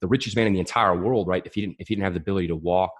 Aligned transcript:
the 0.00 0.06
richest 0.06 0.36
man 0.36 0.46
in 0.46 0.52
the 0.52 0.60
entire 0.60 0.96
world, 0.96 1.28
right? 1.28 1.42
If 1.44 1.54
he 1.54 1.60
didn't 1.62 1.76
if 1.78 1.88
he 1.88 1.94
didn't 1.94 2.04
have 2.04 2.14
the 2.14 2.20
ability 2.20 2.48
to 2.48 2.56
walk 2.56 2.92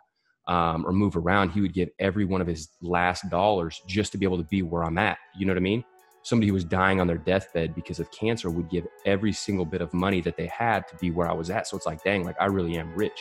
um, 0.46 0.86
or 0.86 0.92
move 0.92 1.16
around, 1.16 1.50
he 1.50 1.60
would 1.60 1.72
give 1.72 1.88
every 1.98 2.24
one 2.24 2.40
of 2.40 2.46
his 2.46 2.68
last 2.82 3.28
dollars 3.30 3.80
just 3.86 4.12
to 4.12 4.18
be 4.18 4.26
able 4.26 4.38
to 4.38 4.44
be 4.44 4.62
where 4.62 4.84
I'm 4.84 4.98
at. 4.98 5.18
You 5.36 5.46
know 5.46 5.52
what 5.52 5.58
I 5.58 5.62
mean? 5.62 5.84
Somebody 6.22 6.48
who 6.48 6.54
was 6.54 6.64
dying 6.64 7.00
on 7.00 7.06
their 7.06 7.18
deathbed 7.18 7.74
because 7.74 7.98
of 7.98 8.10
cancer 8.10 8.50
would 8.50 8.68
give 8.68 8.86
every 9.06 9.32
single 9.32 9.64
bit 9.64 9.80
of 9.80 9.94
money 9.94 10.20
that 10.20 10.36
they 10.36 10.46
had 10.48 10.86
to 10.88 10.96
be 10.96 11.10
where 11.10 11.28
I 11.28 11.32
was 11.32 11.48
at. 11.48 11.66
So 11.66 11.76
it's 11.76 11.86
like, 11.86 12.04
dang, 12.04 12.24
like 12.24 12.36
I 12.38 12.46
really 12.46 12.76
am 12.76 12.94
rich. 12.94 13.18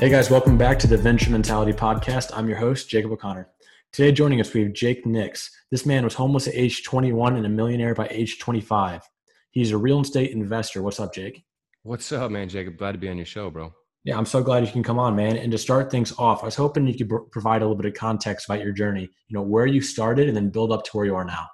Hey 0.00 0.10
guys, 0.10 0.30
welcome 0.30 0.56
back 0.56 0.78
to 0.78 0.86
the 0.86 0.96
Venture 0.96 1.32
Mentality 1.32 1.72
Podcast. 1.72 2.30
I'm 2.32 2.48
your 2.48 2.56
host, 2.56 2.88
Jacob 2.88 3.10
O'Connor. 3.10 3.48
Today, 3.92 4.12
joining 4.12 4.40
us, 4.40 4.54
we 4.54 4.62
have 4.62 4.72
Jake 4.72 5.04
Nicks. 5.04 5.50
This 5.72 5.84
man 5.84 6.04
was 6.04 6.14
homeless 6.14 6.46
at 6.46 6.54
age 6.54 6.84
21 6.84 7.34
and 7.34 7.44
a 7.44 7.48
millionaire 7.48 7.96
by 7.96 8.06
age 8.08 8.38
25. 8.38 9.02
He's 9.50 9.72
a 9.72 9.76
real 9.76 10.00
estate 10.00 10.30
investor. 10.30 10.82
What's 10.82 11.00
up, 11.00 11.12
Jake? 11.12 11.42
What's 11.82 12.12
up, 12.12 12.30
man, 12.30 12.48
Jacob? 12.48 12.76
Glad 12.76 12.92
to 12.92 12.98
be 12.98 13.08
on 13.08 13.16
your 13.16 13.26
show, 13.26 13.50
bro. 13.50 13.74
Yeah, 14.04 14.16
I'm 14.16 14.24
so 14.24 14.40
glad 14.40 14.64
you 14.64 14.70
can 14.70 14.84
come 14.84 15.00
on, 15.00 15.16
man. 15.16 15.36
And 15.36 15.50
to 15.50 15.58
start 15.58 15.90
things 15.90 16.16
off, 16.16 16.42
I 16.42 16.46
was 16.46 16.54
hoping 16.54 16.86
you 16.86 16.96
could 16.96 17.32
provide 17.32 17.62
a 17.62 17.64
little 17.64 17.74
bit 17.74 17.86
of 17.86 17.94
context 17.94 18.48
about 18.48 18.62
your 18.62 18.72
journey. 18.72 19.10
You 19.26 19.34
know, 19.34 19.42
where 19.42 19.66
you 19.66 19.80
started 19.80 20.28
and 20.28 20.36
then 20.36 20.50
build 20.50 20.70
up 20.70 20.84
to 20.84 20.90
where 20.92 21.06
you 21.06 21.16
are 21.16 21.24
now. 21.24 21.48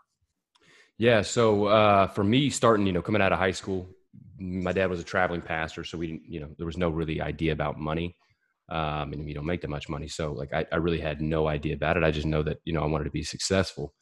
Yeah, 0.99 1.23
so 1.23 1.65
uh, 1.65 2.09
for 2.09 2.23
me, 2.23 2.51
starting, 2.51 2.87
you 2.87 2.93
know, 2.93 3.01
coming 3.01 3.23
out 3.23 3.33
of 3.33 3.39
high 3.39 3.53
school, 3.53 3.89
my 4.39 4.73
dad 4.73 4.91
was 4.91 5.01
a 5.01 5.05
traveling 5.05 5.41
pastor, 5.41 5.83
so 5.83 5.97
we 5.97 6.09
didn't, 6.09 6.25
you 6.29 6.41
know, 6.41 6.51
there 6.59 6.67
was 6.67 6.77
no 6.77 6.91
really 6.91 7.23
idea 7.23 7.51
about 7.51 7.81
money 7.81 8.15
um, 8.71 9.13
and 9.13 9.29
you 9.29 9.35
don't 9.35 9.47
make 9.47 9.61
that 9.61 9.71
much 9.71 9.89
money. 9.89 10.09
So 10.09 10.33
like 10.33 10.53
I, 10.53 10.67
I, 10.73 10.77
really 10.77 11.01
had 11.01 11.21
no 11.21 11.49
idea 11.49 11.75
about 11.75 11.97
it. 11.97 12.05
I 12.05 12.11
just 12.11 12.27
know 12.27 12.43
that 12.43 12.59
you 12.65 12.73
know 12.73 12.83
I 12.83 12.87
wanted 12.87 13.05
to 13.05 13.11
be 13.11 13.23
successful. 13.23 13.95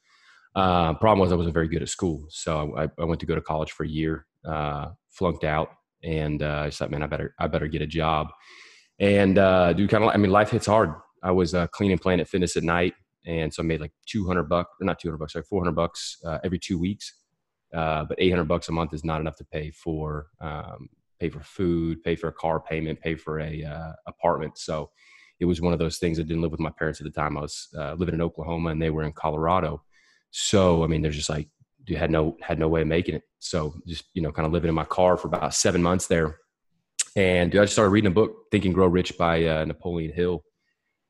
Uh, 0.55 0.95
problem 0.95 1.19
was 1.21 1.33
I 1.33 1.37
wasn't 1.37 1.55
very 1.55 1.69
good 1.69 1.83
at 1.83 1.89
school, 1.89 2.27
so 2.29 2.77
I, 2.77 2.89
I 3.01 3.05
went 3.05 3.21
to 3.21 3.27
go 3.27 3.35
to 3.35 3.41
college 3.41 3.73
for 3.73 3.85
a 3.85 3.89
year, 3.89 4.27
uh, 4.47 4.91
flunked 5.11 5.45
out, 5.45 5.71
and 6.05 6.43
uh, 6.43 6.63
I 6.67 6.71
thought, 6.71 6.91
man, 6.91 7.03
I 7.03 7.07
better 7.07 7.35
I 7.39 7.49
better 7.49 7.69
get 7.69 7.83
a 7.83 7.87
job. 7.87 8.29
And 8.99 9.39
uh, 9.39 9.73
dude, 9.73 9.91
kind 9.91 10.05
of, 10.05 10.11
I 10.11 10.17
mean, 10.17 10.31
life 10.31 10.51
hits 10.51 10.67
hard. 10.67 10.95
I 11.23 11.33
was 11.33 11.55
uh, 11.55 11.67
cleaning 11.69 11.99
Planet 11.99 12.29
Fitness 12.29 12.57
at 12.57 12.63
night, 12.63 12.95
and 13.27 13.53
so 13.53 13.63
I 13.63 13.67
made 13.67 13.81
like 13.81 13.93
two 14.07 14.27
hundred 14.27 14.45
bucks, 14.45 14.71
not 14.81 15.01
two 15.01 15.09
hundred 15.09 15.19
bucks, 15.19 15.33
sorry, 15.33 15.45
four 15.49 15.61
hundred 15.63 15.75
bucks 15.75 16.19
uh, 16.25 16.39
every 16.45 16.59
two 16.59 16.79
weeks. 16.79 17.13
Uh, 17.75 18.05
but 18.05 18.19
eight 18.21 18.31
hundred 18.31 18.49
bucks 18.49 18.69
a 18.69 18.73
month 18.73 18.93
is 18.93 19.05
not 19.05 19.21
enough 19.21 19.37
to 19.37 19.45
pay 19.45 19.71
for 19.71 20.27
um, 20.41 20.89
pay 21.23 21.31
for 21.31 21.41
food, 21.41 22.03
pay 22.03 22.17
for 22.17 22.27
a 22.27 22.33
car 22.33 22.59
payment, 22.59 23.01
pay 23.01 23.15
for 23.15 23.39
a 23.39 23.63
uh, 23.63 23.93
apartment. 24.09 24.59
So 24.59 24.91
it 25.39 25.45
was 25.45 25.61
one 25.61 25.73
of 25.73 25.79
those 25.79 25.99
things. 25.99 26.19
I 26.19 26.23
didn't 26.23 26.43
live 26.43 26.51
with 26.51 26.61
my 26.61 26.73
parents 26.77 27.01
at 27.01 27.05
the 27.05 27.13
time. 27.13 27.39
I 27.39 27.43
was 27.43 27.69
uh, 27.79 27.95
living 27.95 28.15
in 28.15 28.21
Oklahoma 28.21 28.71
and 28.71 28.83
they 28.83 28.91
were 28.91 29.05
in 29.05 29.13
Colorado. 29.13 29.83
So 30.33 30.83
I 30.83 30.89
mean, 30.89 31.01
there's 31.01 31.15
just 31.15 31.31
like 31.31 31.49
you 31.87 31.97
had 31.97 32.11
no 32.11 32.37
had 32.41 32.59
no 32.59 32.69
way 32.69 32.83
of 32.83 32.89
making 32.89 33.15
it. 33.15 33.23
So 33.39 33.75
just 33.87 34.05
you 34.15 34.23
know, 34.23 34.33
kind 34.33 34.47
of 34.47 34.53
living 34.53 34.69
in 34.69 34.75
my 34.75 34.85
car 34.85 35.17
for 35.17 35.29
about 35.29 35.55
seven 35.55 35.83
months 35.83 36.09
there. 36.09 36.39
And 37.15 37.53
dude, 37.53 37.61
I 37.61 37.65
just 37.65 37.75
started 37.75 37.91
reading 37.91 38.11
a 38.11 38.15
book, 38.15 38.51
Think 38.51 38.65
and 38.65 38.75
Grow 38.75 38.89
Rich 38.89 39.17
by 39.17 39.45
uh, 39.45 39.65
Napoleon 39.65 40.13
Hill, 40.13 40.43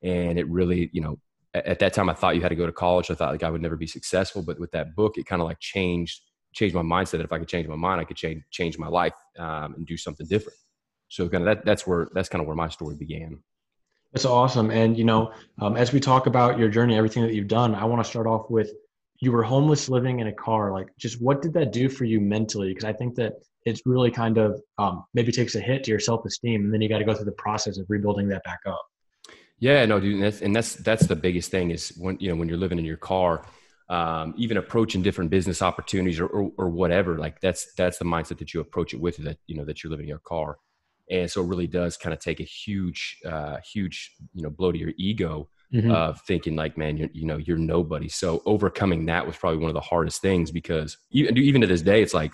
and 0.03 0.39
it 0.39 0.49
really, 0.49 0.91
you 0.93 1.01
know, 1.01 1.19
at, 1.55 1.65
at 1.67 1.79
that 1.79 1.95
time 1.95 2.11
I 2.11 2.15
thought 2.15 2.35
you 2.35 2.43
had 2.43 2.49
to 2.49 2.57
go 2.57 2.67
to 2.67 2.73
college. 2.73 3.11
I 3.11 3.15
thought 3.15 3.33
like 3.33 3.45
I 3.45 3.51
would 3.51 3.63
never 3.63 3.77
be 3.77 3.87
successful, 3.87 4.43
but 4.43 4.61
with 4.61 4.73
that 4.73 4.95
book, 4.95 5.17
it 5.17 5.27
kind 5.27 5.41
of 5.41 5.49
like 5.49 5.61
changed 5.61 6.21
change 6.53 6.75
my 6.75 6.83
mindset 6.83 7.13
that 7.13 7.23
if 7.23 7.33
I 7.33 7.39
could 7.39 7.49
change 7.49 7.67
my 7.67 7.77
mind, 7.77 8.01
I 8.01 8.05
could 8.05 8.17
change 8.17 8.43
change 8.51 8.79
my 8.79 8.89
life 8.89 9.15
um, 9.39 9.75
and 9.75 9.87
do 9.87 9.97
something 9.97 10.27
different. 10.27 10.59
So 11.09 11.29
kind 11.29 11.47
of 11.47 11.57
that 11.57 11.65
that's 11.65 11.87
where 11.87 12.09
that's 12.15 12.29
kind 12.29 12.41
of 12.41 12.47
where 12.47 12.57
my 12.57 12.69
story 12.69 12.97
began. 12.97 13.39
That's 14.13 14.25
awesome. 14.27 14.71
And 14.71 14.97
you 14.97 15.05
know, 15.05 15.33
um, 15.61 15.77
as 15.77 15.93
we 15.93 16.01
talk 16.01 16.27
about 16.27 16.59
your 16.59 16.69
journey, 16.69 16.97
everything 16.97 17.23
that 17.23 17.35
you've 17.35 17.49
done, 17.49 17.75
I 17.75 17.85
want 17.85 18.03
to 18.05 18.09
start 18.09 18.27
off 18.27 18.51
with 18.51 18.71
you 19.21 19.31
were 19.31 19.43
homeless, 19.43 19.89
living 19.89 20.21
in 20.21 20.27
a 20.27 20.33
car. 20.33 20.73
Like, 20.73 20.89
just 20.99 21.23
what 21.23 21.43
did 21.43 21.53
that 21.55 21.73
do 21.73 21.89
for 21.89 22.05
you 22.05 22.21
mentally? 22.21 22.69
Because 22.69 22.85
I 22.85 22.93
think 22.93 23.15
that 23.15 23.35
it's 23.65 23.83
really 23.87 24.11
kind 24.11 24.37
of 24.37 24.61
um, 24.79 25.05
maybe 25.15 25.31
takes 25.31 25.55
a 25.55 25.61
hit 25.61 25.85
to 25.85 25.91
your 25.91 26.01
self 26.01 26.25
esteem, 26.27 26.65
and 26.65 26.75
then 26.75 26.81
you 26.81 26.89
got 26.89 26.99
to 26.99 27.05
go 27.05 27.15
through 27.15 27.27
the 27.27 27.33
process 27.33 27.79
of 27.79 27.87
rebuilding 27.89 28.29
that 28.29 28.43
back 28.45 28.59
up. 28.67 28.85
Yeah, 29.61 29.87
no, 29.87 30.01
dude, 30.01 30.15
and 30.15 30.25
that's, 30.25 30.43
and 30.43 30.57
that's 30.57 30.75
that's 30.75 31.07
the 31.07 31.15
biggest 31.15 31.53
thing 31.53 31.71
is 31.71 31.91
when 31.97 32.19
you 32.19 32.31
know 32.31 32.37
when 32.37 32.49
you're 32.49 32.59
living 32.59 32.81
in 32.81 32.85
your 32.85 32.97
car 32.97 33.45
um, 33.89 34.35
even 34.37 34.57
approaching 34.57 35.03
different 35.03 35.31
business 35.31 35.63
opportunities 35.63 36.21
or, 36.21 36.27
or, 36.27 36.53
or, 36.57 36.71
whatever 36.71 37.19
like 37.19 37.41
that's 37.41 37.75
that's 37.75 37.99
the 37.99 38.05
mindset 38.05 38.39
that 38.39 38.55
you 38.55 38.61
approach 38.61 38.95
it 38.95 39.01
with 39.01 39.17
that 39.19 39.39
you 39.47 39.57
know 39.57 39.65
that 39.65 39.83
you're 39.83 39.91
living 39.91 40.05
in 40.05 40.09
your 40.09 40.19
car. 40.19 40.59
And 41.11 41.31
so 41.31 41.43
it 41.43 41.49
really 41.49 41.67
does 41.67 41.97
kind 41.97 42.15
of 42.15 42.21
take 42.21 42.41
a 42.41 42.45
huge 42.45 43.19
uh, 43.27 43.59
huge 43.73 44.15
you 44.33 44.43
know 44.43 44.51
blow 44.51 44.73
to 44.73 44.79
your 44.79 44.93
ego 44.97 45.49
mm-hmm. 45.75 45.91
of 45.91 46.21
thinking 46.23 46.57
like 46.57 46.79
man 46.79 46.97
you're, 46.97 47.11
you 47.13 47.27
know 47.27 47.37
you're 47.37 47.59
nobody. 47.59 48.09
So 48.09 48.43
overcoming 48.47 49.07
that 49.07 49.27
was 49.27 49.37
probably 49.37 49.59
one 49.59 49.71
of 49.71 49.75
the 49.75 49.81
hardest 49.81 50.23
things 50.23 50.51
because 50.51 50.97
even, 51.11 51.37
even 51.37 51.61
to 51.61 51.67
this 51.67 51.83
day 51.83 52.03
it's 52.03 52.15
like 52.15 52.33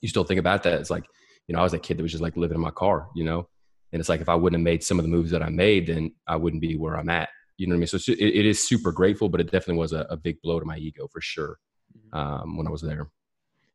you 0.00 0.08
still 0.08 0.24
think 0.24 0.40
about 0.40 0.62
that. 0.62 0.80
It's 0.80 0.90
like 0.90 1.04
you 1.46 1.54
know 1.54 1.60
i 1.60 1.64
was 1.64 1.74
a 1.74 1.78
kid 1.78 1.96
that 1.96 2.02
was 2.02 2.12
just 2.12 2.22
like 2.22 2.36
living 2.36 2.54
in 2.54 2.60
my 2.60 2.70
car 2.70 3.08
you 3.14 3.24
know? 3.24 3.48
And 3.92 4.00
it's 4.00 4.08
like 4.08 4.20
if 4.20 4.28
i 4.28 4.34
wouldn't 4.34 4.58
have 4.58 4.64
made 4.64 4.82
some 4.82 4.98
of 4.98 5.04
the 5.04 5.10
moves 5.10 5.30
that 5.32 5.42
i 5.42 5.48
made 5.48 5.88
then 5.88 6.14
i 6.26 6.36
wouldn't 6.36 6.62
be 6.62 6.76
where 6.76 6.96
i'm 6.96 7.10
at 7.10 7.28
you 7.62 7.68
know 7.68 7.74
what 7.74 7.76
I 7.76 7.80
mean? 7.80 7.86
So 7.86 8.12
it, 8.12 8.18
it 8.18 8.44
is 8.44 8.66
super 8.66 8.90
grateful, 8.90 9.28
but 9.28 9.40
it 9.40 9.44
definitely 9.44 9.76
was 9.76 9.92
a, 9.92 10.06
a 10.10 10.16
big 10.16 10.42
blow 10.42 10.58
to 10.58 10.66
my 10.66 10.76
ego 10.76 11.06
for 11.06 11.20
sure 11.20 11.58
mm-hmm. 11.96 12.18
um, 12.18 12.56
when 12.56 12.66
I 12.66 12.70
was 12.70 12.82
there. 12.82 13.08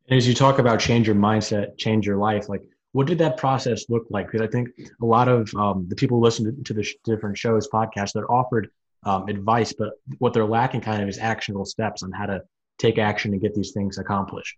And 0.09 0.17
as 0.17 0.27
you 0.27 0.33
talk 0.33 0.59
about 0.59 0.79
change 0.79 1.07
your 1.07 1.15
mindset, 1.15 1.77
change 1.77 2.05
your 2.05 2.17
life, 2.17 2.49
like 2.49 2.63
what 2.91 3.07
did 3.07 3.17
that 3.19 3.37
process 3.37 3.85
look 3.89 4.05
like? 4.09 4.27
Because 4.27 4.41
I 4.41 4.49
think 4.49 4.69
a 5.01 5.05
lot 5.05 5.29
of 5.29 5.53
um, 5.55 5.85
the 5.87 5.95
people 5.95 6.17
who 6.17 6.23
listen 6.23 6.63
to 6.63 6.73
the 6.73 6.83
sh- 6.83 6.95
different 7.05 7.37
shows, 7.37 7.69
podcasts, 7.69 8.11
they're 8.13 8.31
offered 8.31 8.69
um, 9.03 9.27
advice, 9.29 9.71
but 9.71 9.91
what 10.17 10.33
they're 10.33 10.45
lacking 10.45 10.81
kind 10.81 11.01
of 11.01 11.07
is 11.07 11.17
actionable 11.17 11.65
steps 11.65 12.03
on 12.03 12.11
how 12.11 12.25
to 12.25 12.41
take 12.77 12.97
action 12.97 13.31
and 13.31 13.41
get 13.41 13.53
these 13.53 13.71
things 13.71 13.97
accomplished. 13.97 14.57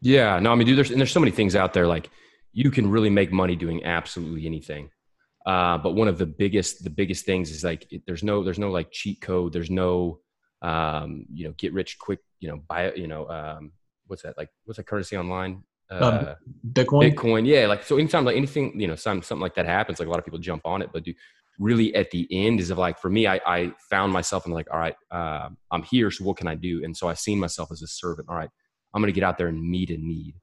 Yeah, 0.00 0.38
no, 0.38 0.52
I 0.52 0.54
mean, 0.54 0.66
dude, 0.66 0.78
there's 0.78 0.90
and 0.90 1.00
there's 1.00 1.12
so 1.12 1.20
many 1.20 1.32
things 1.32 1.56
out 1.56 1.72
there. 1.72 1.86
Like 1.86 2.10
you 2.52 2.70
can 2.70 2.90
really 2.90 3.10
make 3.10 3.32
money 3.32 3.56
doing 3.56 3.84
absolutely 3.84 4.46
anything. 4.46 4.90
Uh, 5.46 5.76
but 5.78 5.94
one 5.94 6.08
of 6.08 6.16
the 6.16 6.26
biggest 6.26 6.82
the 6.84 6.90
biggest 6.90 7.26
things 7.26 7.50
is 7.50 7.62
like 7.62 7.90
it, 7.92 8.02
there's 8.06 8.22
no 8.22 8.42
there's 8.42 8.58
no 8.58 8.70
like 8.70 8.90
cheat 8.90 9.20
code. 9.20 9.52
There's 9.52 9.70
no 9.70 10.20
um, 10.62 11.26
you 11.32 11.46
know 11.46 11.54
get 11.58 11.72
rich 11.72 11.98
quick. 11.98 12.20
You 12.40 12.48
know 12.48 12.62
buy 12.66 12.92
you 12.94 13.06
know 13.06 13.28
um, 13.28 13.72
what's 14.06 14.22
that 14.22 14.38
like 14.38 14.48
what's 14.64 14.78
that 14.78 14.86
currency 14.86 15.16
online? 15.16 15.62
Um, 15.90 16.02
uh, 16.02 16.34
Bitcoin. 16.72 17.12
Bitcoin, 17.12 17.46
yeah. 17.46 17.66
Like 17.66 17.82
so, 17.82 17.96
anytime 17.98 18.24
like 18.24 18.36
anything 18.36 18.80
you 18.80 18.86
know 18.86 18.94
some 18.94 19.22
something 19.22 19.42
like 19.42 19.54
that 19.56 19.66
happens, 19.66 19.98
like 19.98 20.08
a 20.08 20.10
lot 20.10 20.18
of 20.18 20.24
people 20.24 20.38
jump 20.38 20.62
on 20.64 20.80
it. 20.80 20.90
But 20.92 21.04
do 21.04 21.12
really 21.58 21.94
at 21.94 22.10
the 22.10 22.26
end 22.30 22.58
is 22.58 22.70
of 22.70 22.78
like 22.78 22.98
for 22.98 23.10
me, 23.10 23.26
I, 23.26 23.40
I 23.46 23.72
found 23.90 24.12
myself 24.12 24.46
and 24.46 24.54
like 24.54 24.68
all 24.72 24.78
right, 24.78 24.96
uh, 25.10 25.50
I'm 25.70 25.82
here, 25.82 26.10
so 26.10 26.24
what 26.24 26.38
can 26.38 26.48
I 26.48 26.54
do? 26.54 26.82
And 26.84 26.96
so 26.96 27.08
I 27.08 27.14
seen 27.14 27.38
myself 27.38 27.70
as 27.70 27.82
a 27.82 27.86
servant. 27.86 28.28
All 28.30 28.36
right, 28.36 28.50
I'm 28.94 29.02
going 29.02 29.12
to 29.12 29.14
get 29.14 29.24
out 29.24 29.36
there 29.36 29.48
and 29.48 29.62
meet 29.62 29.90
a 29.90 29.98
need. 29.98 30.36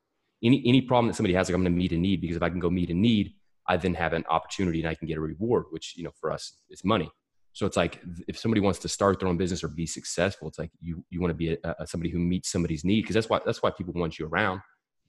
Any 0.44 0.62
any 0.66 0.82
problem 0.82 1.08
that 1.08 1.16
somebody 1.16 1.34
has, 1.34 1.50
like 1.50 1.56
I'm 1.56 1.64
going 1.64 1.74
to 1.74 1.78
meet 1.78 1.92
a 1.92 1.98
need 1.98 2.22
because 2.22 2.38
if 2.38 2.44
I 2.44 2.50
can 2.50 2.60
go 2.60 2.70
meet 2.70 2.92
a 2.92 2.94
need 2.94 3.34
I 3.68 3.78
then 3.78 3.94
have 3.94 4.14
an 4.14 4.26
opportunity 4.30 4.80
and 4.80 4.90
I 4.90 4.96
can 4.96 5.08
get 5.08 5.18
a 5.18 5.22
reward, 5.22 5.66
which, 5.70 5.96
you 5.96 6.04
know, 6.04 6.12
for 6.20 6.32
us 6.32 6.58
is 6.70 6.84
money. 6.84 7.12
So 7.54 7.66
it's 7.66 7.78
like 7.78 8.00
if 8.28 8.38
somebody 8.38 8.62
wants 8.62 8.80
to 8.80 8.88
start 8.88 9.20
their 9.20 9.28
own 9.28 9.38
business 9.38 9.64
or 9.64 9.68
be 9.68 9.86
successful, 9.86 10.48
it's 10.48 10.58
like 10.58 10.72
you 10.80 11.04
you 11.10 11.20
want 11.20 11.32
to 11.32 11.36
be 11.36 11.54
a, 11.54 11.76
a, 11.80 11.88
somebody 11.88 12.10
who 12.10 12.20
meets 12.20 12.50
somebody's 12.50 12.86
need 12.86 13.02
because 13.02 13.14
that's 13.14 13.30
why 13.30 13.40
that's 13.46 13.62
why 13.62 13.70
people 13.72 13.94
want 13.94 14.18
you 14.18 14.26
around. 14.26 14.62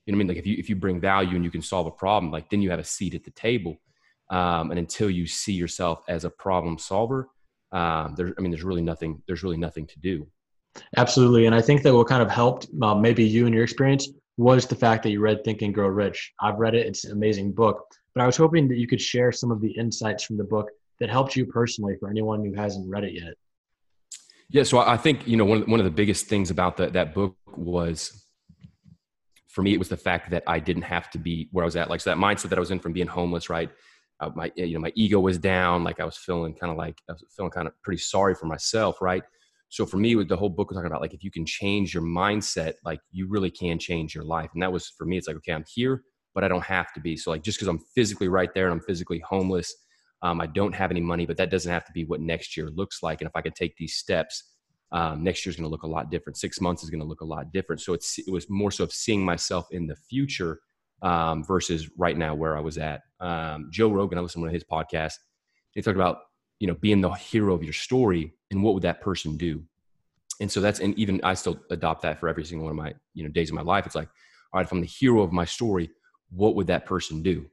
You 0.07 0.13
know 0.13 0.17
what 0.17 0.25
I 0.25 0.25
mean? 0.25 0.29
Like 0.29 0.39
if 0.39 0.47
you 0.47 0.57
if 0.59 0.69
you 0.69 0.75
bring 0.75 1.01
value 1.01 1.37
and 1.37 1.45
you 1.45 1.51
can 1.51 1.63
solve 1.63 1.87
a 1.87 1.93
problem, 1.93 2.33
like 2.33 2.51
then 2.51 2.61
you 2.61 2.71
have 2.71 2.81
a 2.81 2.85
seat 2.85 3.15
at 3.15 3.25
the 3.25 3.31
table. 3.31 3.77
Um, 4.31 4.71
and 4.71 4.79
until 4.79 5.11
you 5.11 5.27
see 5.27 5.53
yourself 5.53 6.05
as 6.09 6.25
a 6.25 6.31
problem 6.31 6.79
solver, 6.79 7.29
um, 7.71 8.15
there's 8.17 8.33
I 8.37 8.41
mean 8.41 8.51
there's 8.51 8.65
really 8.65 8.83
nothing 8.83 9.23
there's 9.27 9.45
really 9.45 9.57
nothing 9.57 9.87
to 9.87 10.01
do. 10.01 10.27
Absolutely, 10.97 11.47
and 11.47 11.55
I 11.55 11.61
think 11.61 11.83
that 11.83 11.95
what 11.95 12.09
kind 12.09 12.23
of 12.23 12.31
helped 12.31 12.67
uh, 12.83 12.95
maybe 12.95 13.25
you 13.25 13.47
and 13.47 13.55
your 13.55 13.63
experience 13.63 14.09
was 14.37 14.67
the 14.67 14.75
fact 14.75 15.05
that 15.05 15.11
you 15.11 15.21
read 15.21 15.45
Think 15.45 15.63
and 15.63 15.75
Grow 15.75 15.87
Rich. 15.87 16.33
I've 16.41 16.59
read 16.59 16.75
it; 16.75 16.87
it's 16.87 17.05
an 17.05 17.13
amazing 17.13 17.53
book. 17.53 17.85
But 18.15 18.23
I 18.23 18.27
was 18.27 18.37
hoping 18.37 18.69
that 18.69 18.77
you 18.77 18.87
could 18.87 19.01
share 19.01 19.33
some 19.33 19.51
of 19.51 19.61
the 19.61 19.71
insights 19.71 20.25
from 20.25 20.37
the 20.37 20.45
book 20.45 20.71
that 21.01 21.11
helped 21.11 21.35
you 21.35 21.47
personally 21.47 21.97
for 21.99 22.11
anyone 22.11 22.45
who 22.45 22.55
hasn't 22.55 22.89
read 22.89 23.05
it 23.05 23.15
yet. 23.15 23.35
Yeah, 24.51 24.65
so 24.65 24.79
I 24.79 24.99
think 24.99 25.27
you 25.27 25.37
know 25.37 25.47
one 25.47 25.63
of, 25.63 25.69
one 25.69 25.81
of 25.81 25.85
the 25.85 25.91
biggest 25.91 26.27
things 26.27 26.51
about 26.51 26.77
the, 26.77 26.91
that 26.91 27.15
book 27.15 27.37
was 27.57 28.27
for 29.49 29.63
me 29.63 29.73
it 29.73 29.79
was 29.79 29.89
the 29.89 29.97
fact 29.97 30.31
that 30.31 30.43
I 30.47 30.59
didn't 30.59 30.83
have 30.83 31.11
to 31.11 31.19
be 31.19 31.49
where 31.53 31.65
I 31.65 31.67
was 31.67 31.77
at. 31.77 31.89
Like 31.89 32.01
so 32.01 32.11
that 32.11 32.19
mindset 32.19 32.51
that 32.51 32.59
I 32.59 32.61
was 32.61 32.71
in 32.71 32.79
from 32.79 32.93
being 32.93 33.07
homeless, 33.07 33.49
right? 33.49 33.71
Uh, 34.21 34.31
my 34.35 34.53
you 34.55 34.75
know 34.75 34.81
my 34.81 34.93
ego 34.95 35.19
was 35.21 35.39
down. 35.39 35.85
Like 35.85 36.01
I 36.01 36.05
was 36.05 36.19
feeling 36.19 36.55
kind 36.55 36.71
of 36.71 36.77
like 36.77 37.01
I 37.09 37.13
was 37.13 37.25
feeling 37.35 37.51
kind 37.51 37.67
of 37.67 37.75
pretty 37.83 38.01
sorry 38.01 38.35
for 38.35 38.47
myself, 38.47 39.01
right? 39.01 39.23
So 39.71 39.87
for 39.87 39.97
me, 39.97 40.17
with 40.17 40.29
the 40.29 40.37
whole 40.37 40.51
book 40.51 40.69
was 40.69 40.77
talking 40.77 40.91
about 40.91 41.01
like 41.01 41.15
if 41.15 41.25
you 41.25 41.31
can 41.31 41.47
change 41.47 41.95
your 41.95 42.03
mindset, 42.03 42.75
like 42.85 43.01
you 43.11 43.27
really 43.29 43.51
can 43.51 43.79
change 43.79 44.15
your 44.15 44.25
life. 44.25 44.51
And 44.53 44.63
that 44.63 44.71
was 44.71 44.93
for 44.99 45.07
me. 45.07 45.17
It's 45.17 45.27
like 45.27 45.37
okay, 45.37 45.53
I'm 45.53 45.65
here 45.67 46.05
but 46.35 46.45
I 46.45 46.49
don't 46.49 46.65
have 46.65 46.93
to 46.95 47.01
be. 47.01 47.17
So 47.17 47.31
like 47.31 47.43
just 47.43 47.59
because 47.59 47.69
I'm 47.69 47.81
physically 47.95 48.29
right 48.29 48.53
there 48.55 48.67
and 48.67 48.73
I'm 48.73 48.87
physically 48.87 49.19
homeless, 49.21 49.75
um, 50.23 50.41
I 50.41 50.47
don't 50.47 50.75
have 50.75 50.91
any 50.91 51.01
money, 51.01 51.27
but 51.27 51.37
that 51.37 51.51
doesn't 51.51 51.71
have 51.71 51.85
to 51.87 51.93
be 51.93 52.05
what 52.05 52.21
next 52.21 52.57
year 52.57 52.71
looks 52.71 53.03
like. 53.03 53.21
And 53.21 53.29
if 53.29 53.35
I 53.35 53.43
could 53.43 53.55
take 53.55 53.77
these 53.77 53.97
steps, 53.97 54.53
um, 54.93 55.25
next 55.25 55.45
year's 55.45 55.57
going 55.57 55.65
to 55.65 55.71
look 55.71 55.83
a 55.83 55.89
lot 55.89 56.11
different. 56.11 56.37
Six 56.37 56.61
months 56.61 56.85
is 56.85 56.91
going 56.91 57.01
to 57.01 57.07
look 57.07 57.23
a 57.23 57.27
lot 57.27 57.53
different. 57.53 57.81
So 57.81 57.95
it's 57.95 58.19
it 58.19 58.31
was 58.31 58.49
more 58.49 58.71
so 58.71 58.85
of 58.85 58.93
seeing 58.93 59.25
myself 59.25 59.67
in 59.71 59.87
the 59.87 59.97
future 59.97 60.61
um, 61.03 61.43
versus 61.43 61.91
right 61.97 62.17
now 62.17 62.35
where 62.35 62.57
I 62.57 62.61
was 62.61 62.79
at. 62.79 63.01
Um, 63.19 63.69
Joe 63.73 63.89
Rogan, 63.89 64.19
I 64.19 64.21
listened 64.21 64.41
to 64.41 64.43
one 64.43 64.49
of 64.51 64.55
his 64.55 64.65
podcasts. 64.65 65.15
He 65.73 65.83
talked 65.83 65.97
about 65.97 66.19
you 66.61 66.69
know 66.69 66.75
being 66.75 67.01
the 67.01 67.11
hero 67.11 67.55
of 67.55 67.65
your 67.65 67.73
story 67.73 68.35
and 68.51 68.63
what 68.63 68.75
would 68.75 68.85
that 68.85 69.01
person 69.01 69.37
do. 69.37 69.65
And 70.41 70.51
so 70.51 70.61
that's 70.61 70.81
and 70.81 70.97
even 70.99 71.21
I 71.25 71.35
still 71.35 71.59
adopt 71.71 72.03
that 72.03 72.21
for 72.21 72.29
every 72.29 72.45
single 72.45 72.67
one 72.67 72.73
of 72.73 72.77
my 72.77 72.95
you 73.15 73.25
know 73.25 73.31
days 73.31 73.49
of 73.49 73.57
my 73.57 73.63
life. 73.63 73.87
It's 73.87 73.95
like, 73.95 74.09
all 74.53 74.59
right, 74.59 74.67
if 74.67 74.73
I'm 74.73 74.81
the 74.81 74.87
hero 74.87 75.23
of 75.23 75.33
my 75.33 75.47
story, 75.47 75.91
what 76.35 76.55
would 76.55 76.67
that 76.69 76.87
person 76.87 77.23
do? 77.23 77.47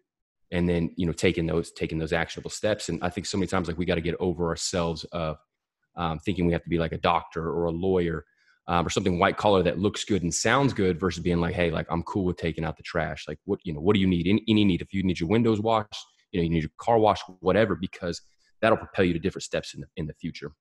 And 0.51 0.67
then 0.67 0.91
you 0.95 1.05
know 1.05 1.13
taking 1.13 1.45
those 1.45 1.71
taking 1.71 1.99
those 1.99 2.13
actionable 2.13 2.49
steps. 2.49 2.89
And 2.89 3.03
I 3.03 3.09
think 3.09 3.27
so 3.27 3.37
many 3.37 3.47
times 3.47 3.67
like 3.67 3.77
we 3.77 3.85
got 3.85 3.95
to 3.95 4.01
get 4.01 4.15
over 4.19 4.47
ourselves 4.47 5.03
of 5.11 5.37
um, 5.95 6.19
thinking 6.19 6.45
we 6.45 6.53
have 6.53 6.63
to 6.63 6.69
be 6.69 6.79
like 6.79 6.93
a 6.93 6.97
doctor 6.97 7.51
or 7.51 7.65
a 7.65 7.71
lawyer 7.71 8.25
um, 8.69 8.85
or 8.85 8.89
something 8.89 9.17
white 9.17 9.35
collar 9.35 9.63
that 9.63 9.79
looks 9.79 10.05
good 10.05 10.21
and 10.21 10.33
sounds 10.33 10.73
good 10.73 10.99
versus 10.99 11.23
being 11.23 11.41
like, 11.41 11.55
hey, 11.55 11.71
like 11.71 11.87
I'm 11.89 12.03
cool 12.03 12.23
with 12.23 12.37
taking 12.37 12.63
out 12.63 12.77
the 12.77 12.83
trash. 12.83 13.25
Like 13.27 13.39
what, 13.45 13.59
you 13.63 13.73
know, 13.73 13.79
what 13.79 13.95
do 13.95 13.99
you 13.99 14.07
need? 14.07 14.27
Any, 14.27 14.43
any 14.47 14.63
need, 14.63 14.81
if 14.81 14.93
you 14.93 15.01
need 15.01 15.19
your 15.19 15.27
windows 15.27 15.59
washed, 15.59 16.05
you 16.31 16.39
know, 16.39 16.43
you 16.43 16.51
need 16.51 16.61
your 16.61 16.71
car 16.77 16.99
washed, 16.99 17.23
whatever, 17.39 17.75
because 17.75 18.21
that'll 18.61 18.77
propel 18.77 19.05
you 19.05 19.13
to 19.13 19.19
different 19.19 19.43
steps 19.43 19.73
in 19.73 19.81
the, 19.81 19.87
in 19.97 20.05
the 20.05 20.13
future. 20.13 20.51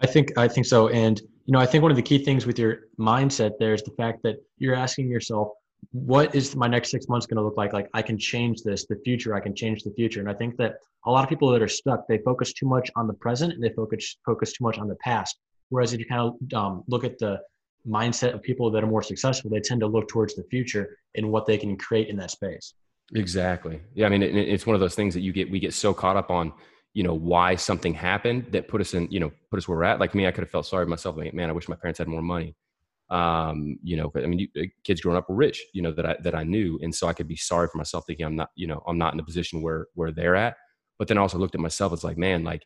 I 0.00 0.06
think, 0.06 0.36
I 0.38 0.46
think 0.46 0.66
so. 0.66 0.88
And, 0.88 1.20
you 1.44 1.52
know, 1.52 1.58
I 1.58 1.66
think 1.66 1.82
one 1.82 1.90
of 1.90 1.96
the 1.96 2.02
key 2.02 2.18
things 2.18 2.46
with 2.46 2.56
your 2.56 2.82
mindset 3.00 3.52
there 3.58 3.74
is 3.74 3.82
the 3.82 3.94
fact 3.96 4.20
that 4.22 4.36
you're 4.58 4.76
asking 4.76 5.08
yourself, 5.08 5.48
what 5.92 6.34
is 6.34 6.54
my 6.56 6.66
next 6.66 6.90
six 6.90 7.08
months 7.08 7.26
going 7.26 7.36
to 7.36 7.42
look 7.42 7.56
like? 7.56 7.72
Like 7.72 7.88
I 7.94 8.02
can 8.02 8.18
change 8.18 8.62
this, 8.62 8.86
the 8.86 8.96
future, 9.04 9.34
I 9.34 9.40
can 9.40 9.54
change 9.54 9.82
the 9.82 9.92
future. 9.92 10.20
And 10.20 10.28
I 10.28 10.34
think 10.34 10.56
that 10.58 10.76
a 11.06 11.10
lot 11.10 11.24
of 11.24 11.28
people 11.28 11.50
that 11.50 11.62
are 11.62 11.68
stuck, 11.68 12.06
they 12.08 12.18
focus 12.18 12.52
too 12.52 12.66
much 12.66 12.90
on 12.96 13.06
the 13.06 13.14
present 13.14 13.52
and 13.52 13.62
they 13.62 13.70
focus, 13.70 14.16
focus 14.24 14.52
too 14.52 14.64
much 14.64 14.78
on 14.78 14.88
the 14.88 14.96
past 14.96 15.38
Whereas 15.68 15.92
if 15.92 16.00
you 16.00 16.06
kind 16.06 16.20
of 16.20 16.52
um, 16.54 16.84
look 16.86 17.04
at 17.04 17.18
the 17.18 17.40
mindset 17.86 18.32
of 18.32 18.42
people 18.42 18.70
that 18.70 18.82
are 18.82 18.86
more 18.86 19.02
successful, 19.02 19.50
they 19.50 19.60
tend 19.60 19.80
to 19.80 19.86
look 19.86 20.08
towards 20.08 20.34
the 20.34 20.44
future 20.44 20.96
and 21.14 21.30
what 21.30 21.46
they 21.46 21.58
can 21.58 21.76
create 21.76 22.08
in 22.08 22.16
that 22.16 22.30
space. 22.30 22.74
Exactly. 23.14 23.80
Yeah. 23.94 24.06
I 24.06 24.08
mean, 24.08 24.22
it, 24.22 24.34
it's 24.36 24.66
one 24.66 24.74
of 24.74 24.80
those 24.80 24.94
things 24.94 25.14
that 25.14 25.20
you 25.20 25.32
get, 25.32 25.50
we 25.50 25.60
get 25.60 25.74
so 25.74 25.92
caught 25.92 26.16
up 26.16 26.30
on, 26.30 26.52
you 26.94 27.02
know, 27.02 27.14
why 27.14 27.56
something 27.56 27.92
happened 27.92 28.46
that 28.52 28.68
put 28.68 28.80
us 28.80 28.94
in, 28.94 29.08
you 29.10 29.20
know, 29.20 29.32
put 29.50 29.58
us 29.58 29.68
where 29.68 29.76
we're 29.76 29.84
at. 29.84 30.00
Like 30.00 30.14
me, 30.14 30.26
I 30.26 30.30
could 30.30 30.42
have 30.42 30.50
felt 30.50 30.66
sorry 30.66 30.84
for 30.84 30.90
myself. 30.90 31.16
Like, 31.16 31.34
man, 31.34 31.50
I 31.50 31.52
wish 31.52 31.68
my 31.68 31.76
parents 31.76 31.98
had 31.98 32.08
more 32.08 32.22
money. 32.22 32.54
Um, 33.10 33.78
you 33.82 33.96
know, 33.96 34.10
I 34.16 34.26
mean, 34.26 34.38
you, 34.38 34.48
uh, 34.60 34.66
kids 34.82 35.00
growing 35.00 35.18
up 35.18 35.28
were 35.28 35.34
rich, 35.34 35.62
you 35.72 35.82
know, 35.82 35.92
that 35.92 36.06
I, 36.06 36.16
that 36.22 36.34
I 36.34 36.42
knew. 36.42 36.78
And 36.82 36.94
so 36.94 37.06
I 37.06 37.12
could 37.12 37.28
be 37.28 37.36
sorry 37.36 37.68
for 37.68 37.78
myself 37.78 38.04
thinking 38.06 38.24
I'm 38.24 38.36
not, 38.36 38.50
you 38.56 38.66
know, 38.66 38.82
I'm 38.86 38.98
not 38.98 39.12
in 39.12 39.20
a 39.20 39.24
position 39.24 39.62
where, 39.62 39.86
where 39.94 40.10
they're 40.10 40.36
at. 40.36 40.56
But 40.98 41.08
then 41.08 41.18
I 41.18 41.20
also 41.20 41.38
looked 41.38 41.54
at 41.54 41.60
myself. 41.60 41.92
It's 41.92 42.04
like, 42.04 42.16
man, 42.16 42.44
like 42.44 42.64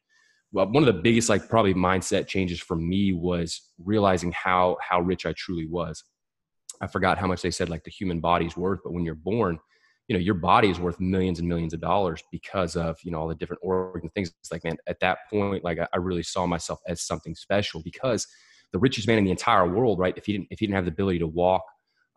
well, 0.52 0.70
one 0.70 0.82
of 0.82 0.94
the 0.94 1.00
biggest 1.02 1.29
like 1.29 1.49
probably 1.49 1.75
mindset 1.75 2.26
changes 2.26 2.61
for 2.61 2.76
me 2.76 3.12
was 3.12 3.61
realizing 3.79 4.32
how 4.32 4.79
how 4.81 5.00
rich 5.00 5.26
I 5.26 5.32
truly 5.37 5.67
was. 5.67 6.05
I 6.81 6.87
forgot 6.87 7.19
how 7.19 7.26
much 7.26 7.43
they 7.43 7.50
said 7.50 7.69
like 7.69 7.85
the 7.85 7.90
human 7.90 8.20
body's 8.20 8.56
worth, 8.56 8.81
but 8.82 8.93
when 8.93 9.05
you're 9.05 9.14
born, 9.14 9.58
you 10.06 10.14
know 10.17 10.20
your 10.20 10.35
body 10.35 10.70
is 10.70 10.81
worth 10.81 11.00
millions 11.00 11.38
and 11.38 11.49
millions 11.49 11.75
of 11.75 11.81
dollars 11.81 12.23
because 12.32 12.76
of 12.76 12.96
you 13.02 13.11
know 13.11 13.20
all 13.20 13.29
the 13.29 13.35
different 13.35 13.61
organs 13.62 14.05
and 14.05 14.14
things. 14.14 14.32
It's 14.40 14.50
like 14.50 14.64
man, 14.64 14.79
at 14.87 15.00
that 15.00 15.19
point, 15.31 15.64
like 15.64 15.79
I, 15.79 15.88
I 15.93 15.99
really 15.99 16.23
saw 16.23 16.46
myself 16.46 16.81
as 16.87 17.02
something 17.02 17.35
special 17.35 17.82
because 17.82 18.26
the 18.73 18.79
richest 18.79 19.09
man 19.09 19.19
in 19.19 19.25
the 19.25 19.31
entire 19.31 19.67
world, 19.67 19.99
right? 19.99 20.17
If 20.17 20.26
he 20.26 20.32
didn't 20.32 20.49
if 20.50 20.61
he 20.61 20.67
didn't 20.67 20.76
have 20.76 20.85
the 20.85 20.93
ability 20.93 21.20
to 21.20 21.26
walk 21.26 21.62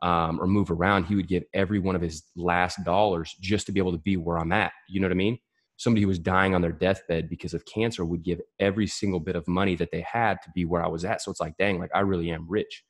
um, 0.02 0.40
or 0.42 0.48
move 0.48 0.72
around, 0.72 1.06
he 1.06 1.16
would 1.16 1.28
give 1.28 1.44
every 1.54 1.80
one 1.80 1.96
of 1.96 2.02
his 2.02 2.24
last 2.36 2.84
dollars 2.84 3.36
just 3.40 3.66
to 3.68 3.72
be 3.72 3.80
able 3.80 3.92
to 3.92 4.00
be 4.00 4.18
where 4.18 4.38
I'm 4.38 4.52
at. 4.52 4.72
You 4.90 5.00
know 5.00 5.08
what 5.08 5.14
I 5.14 5.16
mean? 5.16 5.40
somebody 5.82 6.04
who 6.04 6.08
was 6.08 6.20
dying 6.20 6.54
on 6.54 6.62
their 6.62 6.72
deathbed 6.72 7.28
because 7.28 7.56
of 7.56 7.66
cancer 7.66 8.06
would 8.06 8.24
give 8.24 8.40
every 8.60 8.86
single 8.86 9.20
bit 9.20 9.36
of 9.36 9.48
money 9.48 9.76
that 9.76 9.90
they 9.92 10.02
had 10.02 10.36
to 10.44 10.50
be 10.54 10.64
where 10.64 10.84
I 10.84 10.88
was 10.88 11.04
at. 11.04 11.24
So 11.24 11.32
it's 11.32 11.40
like, 11.40 11.58
dang, 11.58 11.80
like 11.80 11.90
I 11.96 12.02
really 12.02 12.30
am 12.30 12.46
rich. 12.48 12.84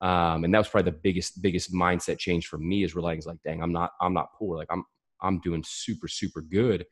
Um, 0.00 0.44
and 0.44 0.54
that 0.54 0.58
was 0.58 0.68
probably 0.68 0.92
the 0.92 0.98
biggest, 0.98 1.42
biggest 1.42 1.74
mindset 1.74 2.20
change 2.20 2.46
for 2.46 2.56
me 2.56 2.84
is 2.84 2.94
realizing 2.94 3.32
like, 3.32 3.42
dang, 3.44 3.62
I'm 3.62 3.72
not, 3.72 3.90
I'm 4.00 4.14
not 4.14 4.28
poor. 4.38 4.56
Like 4.56 4.68
I'm, 4.70 4.84
I'm 5.20 5.40
doing 5.40 5.64
super, 5.66 6.06
super 6.06 6.40
good. 6.40 6.86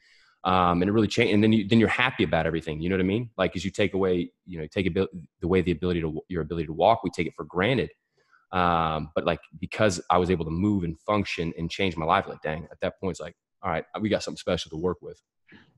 Um, 0.44 0.82
and 0.82 0.88
it 0.88 0.92
really 0.92 1.08
changed. 1.08 1.32
And 1.32 1.42
then 1.42 1.52
you, 1.52 1.66
then 1.66 1.80
you're 1.80 1.88
happy 1.88 2.22
about 2.22 2.46
everything. 2.46 2.80
You 2.80 2.90
know 2.90 2.96
what 2.96 3.00
I 3.00 3.06
mean? 3.06 3.30
Like, 3.38 3.56
as 3.56 3.64
you 3.64 3.70
take 3.70 3.94
away, 3.94 4.30
you 4.46 4.58
know, 4.58 4.66
take 4.66 4.86
a 4.86 5.08
the 5.40 5.48
way 5.48 5.62
the 5.62 5.72
ability 5.72 6.02
to, 6.02 6.20
your 6.28 6.42
ability 6.42 6.66
to 6.66 6.72
walk, 6.72 7.02
we 7.02 7.10
take 7.10 7.26
it 7.26 7.32
for 7.34 7.44
granted. 7.44 7.90
Um, 8.52 9.10
but 9.14 9.24
like, 9.24 9.40
because 9.58 10.00
I 10.10 10.18
was 10.18 10.30
able 10.30 10.44
to 10.44 10.50
move 10.50 10.84
and 10.84 11.00
function 11.00 11.52
and 11.56 11.70
change 11.70 11.96
my 11.96 12.04
life, 12.04 12.26
like, 12.28 12.42
dang, 12.42 12.68
at 12.70 12.78
that 12.80 13.00
point, 13.00 13.12
it's 13.12 13.20
like, 13.20 13.34
all 13.62 13.70
right, 13.70 13.84
we 14.00 14.10
got 14.10 14.22
something 14.22 14.38
special 14.38 14.70
to 14.70 14.76
work 14.76 14.98
with 15.00 15.20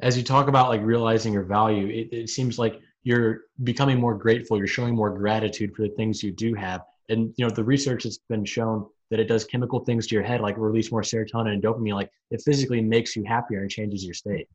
as 0.01 0.17
you 0.17 0.23
talk 0.23 0.49
about 0.49 0.69
like 0.69 0.83
realizing 0.83 1.33
your 1.33 1.43
value, 1.43 1.87
it, 1.89 2.15
it 2.15 2.29
seems 2.29 2.59
like 2.59 2.81
you're 3.03 3.43
becoming 3.63 3.99
more 3.99 4.15
grateful. 4.15 4.59
You're 4.59 4.67
showing 4.67 4.95
more 4.95 5.17
gratitude 5.17 5.75
for 5.75 5.83
the 5.83 5.95
things 5.95 6.23
you 6.23 6.33
do 6.33 6.55
have. 6.55 6.83
And 7.09 7.33
you 7.37 7.47
know, 7.47 7.51
the 7.51 7.65
research 7.65 8.03
has 8.03 8.19
been 8.29 8.45
shown 8.45 8.87
that 9.11 9.21
it 9.21 9.29
does 9.29 9.45
chemical 9.45 9.81
things 9.81 10.07
to 10.09 10.15
your 10.15 10.25
head, 10.25 10.41
like 10.41 10.57
release 10.59 10.91
more 10.91 11.03
serotonin 11.03 11.53
and 11.53 11.63
dopamine. 11.63 11.95
Like 11.95 12.11
it 12.31 12.43
physically 12.45 12.81
makes 12.81 13.15
you 13.15 13.25
happier 13.25 13.61
and 13.61 13.71
changes 13.71 14.05
your 14.05 14.15
state. 14.15 14.49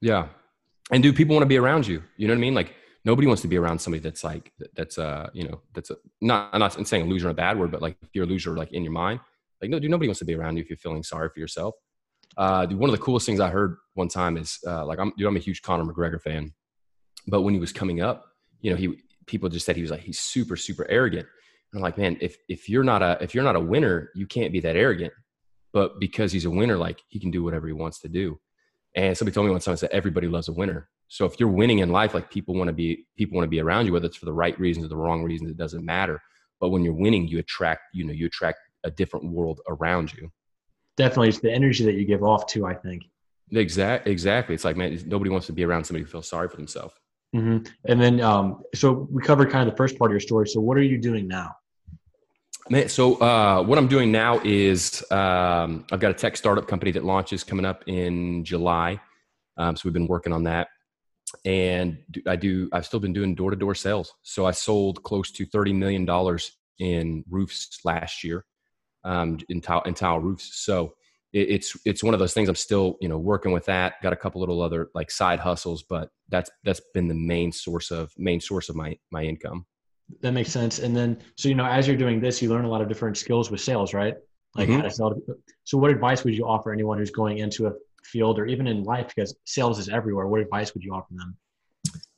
Yeah. 0.00 0.28
And 0.90 1.02
do 1.02 1.12
people 1.12 1.34
want 1.34 1.42
to 1.42 1.48
be 1.48 1.58
around 1.58 1.86
you? 1.86 2.02
You 2.16 2.28
know 2.28 2.32
what 2.32 2.38
I 2.38 2.40
mean? 2.40 2.54
Like 2.54 2.74
nobody 3.04 3.26
wants 3.26 3.42
to 3.42 3.48
be 3.48 3.56
around 3.56 3.78
somebody 3.78 4.00
that's 4.00 4.24
like 4.24 4.52
that's 4.74 4.98
uh 4.98 5.28
you 5.32 5.44
know 5.44 5.60
that's 5.74 5.90
a 5.90 5.96
not 6.20 6.50
I'm 6.52 6.60
not 6.60 6.86
saying 6.86 7.04
a 7.04 7.06
loser 7.06 7.28
a 7.28 7.34
bad 7.34 7.58
word, 7.58 7.70
but 7.70 7.82
like 7.82 7.96
if 8.02 8.08
you're 8.14 8.24
a 8.24 8.28
loser 8.28 8.56
like 8.56 8.72
in 8.72 8.82
your 8.82 8.92
mind, 8.92 9.20
like 9.60 9.70
no, 9.70 9.78
dude, 9.78 9.90
nobody 9.90 10.08
wants 10.08 10.20
to 10.20 10.24
be 10.24 10.34
around 10.34 10.56
you 10.56 10.62
if 10.62 10.70
you're 10.70 10.76
feeling 10.76 11.02
sorry 11.02 11.28
for 11.28 11.40
yourself. 11.40 11.74
Uh, 12.36 12.66
one 12.68 12.88
of 12.88 12.96
the 12.96 13.02
coolest 13.02 13.26
things 13.26 13.40
I 13.40 13.50
heard 13.50 13.76
one 13.94 14.08
time 14.08 14.36
is 14.36 14.58
uh, 14.66 14.84
like 14.84 14.98
I'm, 14.98 15.12
dude, 15.16 15.26
I'm 15.26 15.36
a 15.36 15.40
huge 15.40 15.62
Conor 15.62 15.84
McGregor 15.84 16.20
fan, 16.20 16.52
but 17.26 17.42
when 17.42 17.54
he 17.54 17.60
was 17.60 17.72
coming 17.72 18.00
up, 18.00 18.26
you 18.60 18.70
know, 18.70 18.76
he 18.76 19.00
people 19.26 19.48
just 19.48 19.66
said 19.66 19.76
he 19.76 19.82
was 19.82 19.90
like 19.90 20.00
he's 20.00 20.20
super 20.20 20.56
super 20.56 20.86
arrogant. 20.88 21.26
I'm 21.74 21.80
like, 21.80 21.98
man, 21.98 22.16
if 22.20 22.36
if 22.48 22.68
you're 22.68 22.84
not 22.84 23.02
a 23.02 23.18
if 23.20 23.34
you're 23.34 23.44
not 23.44 23.56
a 23.56 23.60
winner, 23.60 24.10
you 24.14 24.26
can't 24.26 24.52
be 24.52 24.60
that 24.60 24.76
arrogant. 24.76 25.12
But 25.72 26.00
because 26.00 26.32
he's 26.32 26.46
a 26.46 26.50
winner, 26.50 26.76
like 26.76 27.02
he 27.08 27.20
can 27.20 27.30
do 27.30 27.44
whatever 27.44 27.66
he 27.66 27.72
wants 27.72 28.00
to 28.00 28.08
do. 28.08 28.40
And 28.94 29.16
somebody 29.16 29.34
told 29.34 29.46
me 29.46 29.52
once, 29.52 29.66
time 29.66 29.76
said 29.76 29.90
everybody 29.92 30.26
loves 30.26 30.48
a 30.48 30.52
winner. 30.52 30.88
So 31.08 31.24
if 31.26 31.38
you're 31.38 31.48
winning 31.50 31.80
in 31.80 31.90
life, 31.90 32.14
like 32.14 32.30
people 32.30 32.54
want 32.54 32.68
to 32.68 32.72
be 32.72 33.06
people 33.16 33.36
want 33.36 33.44
to 33.44 33.50
be 33.50 33.60
around 33.60 33.86
you, 33.86 33.92
whether 33.92 34.06
it's 34.06 34.16
for 34.16 34.24
the 34.24 34.32
right 34.32 34.58
reasons 34.58 34.86
or 34.86 34.88
the 34.88 34.96
wrong 34.96 35.22
reasons, 35.22 35.50
it 35.50 35.56
doesn't 35.56 35.84
matter. 35.84 36.20
But 36.60 36.70
when 36.70 36.82
you're 36.82 36.94
winning, 36.94 37.28
you 37.28 37.38
attract, 37.38 37.82
you 37.92 38.04
know, 38.04 38.12
you 38.12 38.26
attract 38.26 38.58
a 38.84 38.90
different 38.90 39.26
world 39.26 39.60
around 39.68 40.12
you 40.14 40.30
definitely 40.98 41.28
it's 41.28 41.40
the 41.40 41.50
energy 41.50 41.84
that 41.84 41.94
you 41.94 42.04
give 42.04 42.22
off 42.22 42.46
too. 42.46 42.66
I 42.66 42.74
think. 42.74 43.04
Exact, 43.52 44.06
exactly. 44.06 44.54
It's 44.54 44.64
like 44.64 44.76
man, 44.76 45.00
nobody 45.06 45.30
wants 45.30 45.46
to 45.46 45.54
be 45.54 45.64
around 45.64 45.84
somebody 45.84 46.04
who 46.04 46.10
feels 46.10 46.28
sorry 46.28 46.50
for 46.50 46.56
themselves. 46.56 46.92
Mm-hmm. 47.34 47.70
And 47.86 48.00
then, 48.00 48.20
um, 48.20 48.62
so 48.74 49.06
we 49.10 49.22
covered 49.22 49.50
kind 49.50 49.68
of 49.68 49.74
the 49.74 49.76
first 49.76 49.98
part 49.98 50.10
of 50.10 50.12
your 50.12 50.20
story. 50.20 50.48
So 50.48 50.60
what 50.60 50.76
are 50.76 50.82
you 50.82 50.98
doing 50.98 51.28
now? 51.28 51.54
Man, 52.70 52.88
so 52.88 53.14
uh, 53.16 53.62
what 53.62 53.78
I'm 53.78 53.88
doing 53.88 54.12
now 54.12 54.40
is 54.44 55.02
um, 55.10 55.86
I've 55.90 56.00
got 56.00 56.10
a 56.10 56.14
tech 56.14 56.36
startup 56.36 56.68
company 56.68 56.90
that 56.92 57.04
launches 57.04 57.42
coming 57.42 57.64
up 57.64 57.82
in 57.86 58.44
July. 58.44 59.00
Um, 59.56 59.74
so 59.74 59.82
we've 59.84 59.94
been 59.94 60.06
working 60.06 60.34
on 60.34 60.44
that, 60.44 60.68
and 61.46 61.98
I 62.26 62.36
do. 62.36 62.68
I've 62.72 62.84
still 62.84 63.00
been 63.00 63.14
doing 63.14 63.34
door 63.34 63.50
to 63.50 63.56
door 63.56 63.74
sales. 63.74 64.12
So 64.22 64.44
I 64.44 64.50
sold 64.50 65.02
close 65.02 65.30
to 65.32 65.46
thirty 65.46 65.72
million 65.72 66.04
dollars 66.04 66.58
in 66.78 67.24
roofs 67.28 67.80
last 67.84 68.22
year 68.22 68.44
um, 69.04 69.38
in 69.48 69.60
tile 69.60 69.82
in 69.82 69.94
tile 69.94 70.20
roofs. 70.20 70.60
So 70.62 70.92
it, 71.32 71.50
it's 71.50 71.76
it's 71.84 72.02
one 72.02 72.14
of 72.14 72.20
those 72.20 72.34
things. 72.34 72.48
I'm 72.48 72.54
still 72.54 72.96
you 73.00 73.08
know 73.08 73.18
working 73.18 73.52
with 73.52 73.66
that. 73.66 73.94
Got 74.02 74.12
a 74.12 74.16
couple 74.16 74.40
little 74.40 74.62
other 74.62 74.90
like 74.94 75.10
side 75.10 75.40
hustles, 75.40 75.84
but 75.88 76.10
that's 76.28 76.50
that's 76.64 76.80
been 76.94 77.08
the 77.08 77.14
main 77.14 77.52
source 77.52 77.90
of 77.90 78.12
main 78.16 78.40
source 78.40 78.68
of 78.68 78.76
my 78.76 78.96
my 79.10 79.22
income. 79.22 79.66
That 80.22 80.32
makes 80.32 80.50
sense. 80.50 80.78
And 80.78 80.96
then 80.96 81.18
so 81.36 81.48
you 81.48 81.54
know 81.54 81.66
as 81.66 81.86
you're 81.86 81.96
doing 81.96 82.20
this, 82.20 82.40
you 82.40 82.48
learn 82.48 82.64
a 82.64 82.70
lot 82.70 82.80
of 82.80 82.88
different 82.88 83.16
skills 83.16 83.50
with 83.50 83.60
sales, 83.60 83.94
right? 83.94 84.14
Like 84.56 84.68
mm-hmm. 84.68 84.78
how 84.78 84.82
to 84.82 84.90
sell. 84.90 85.22
So 85.64 85.78
what 85.78 85.90
advice 85.90 86.24
would 86.24 86.34
you 86.34 86.46
offer 86.46 86.72
anyone 86.72 86.98
who's 86.98 87.10
going 87.10 87.38
into 87.38 87.66
a 87.66 87.72
field 88.04 88.38
or 88.38 88.46
even 88.46 88.66
in 88.66 88.82
life 88.84 89.12
because 89.14 89.36
sales 89.44 89.78
is 89.78 89.88
everywhere? 89.88 90.26
What 90.26 90.40
advice 90.40 90.72
would 90.74 90.82
you 90.82 90.94
offer 90.94 91.12
them? 91.14 91.36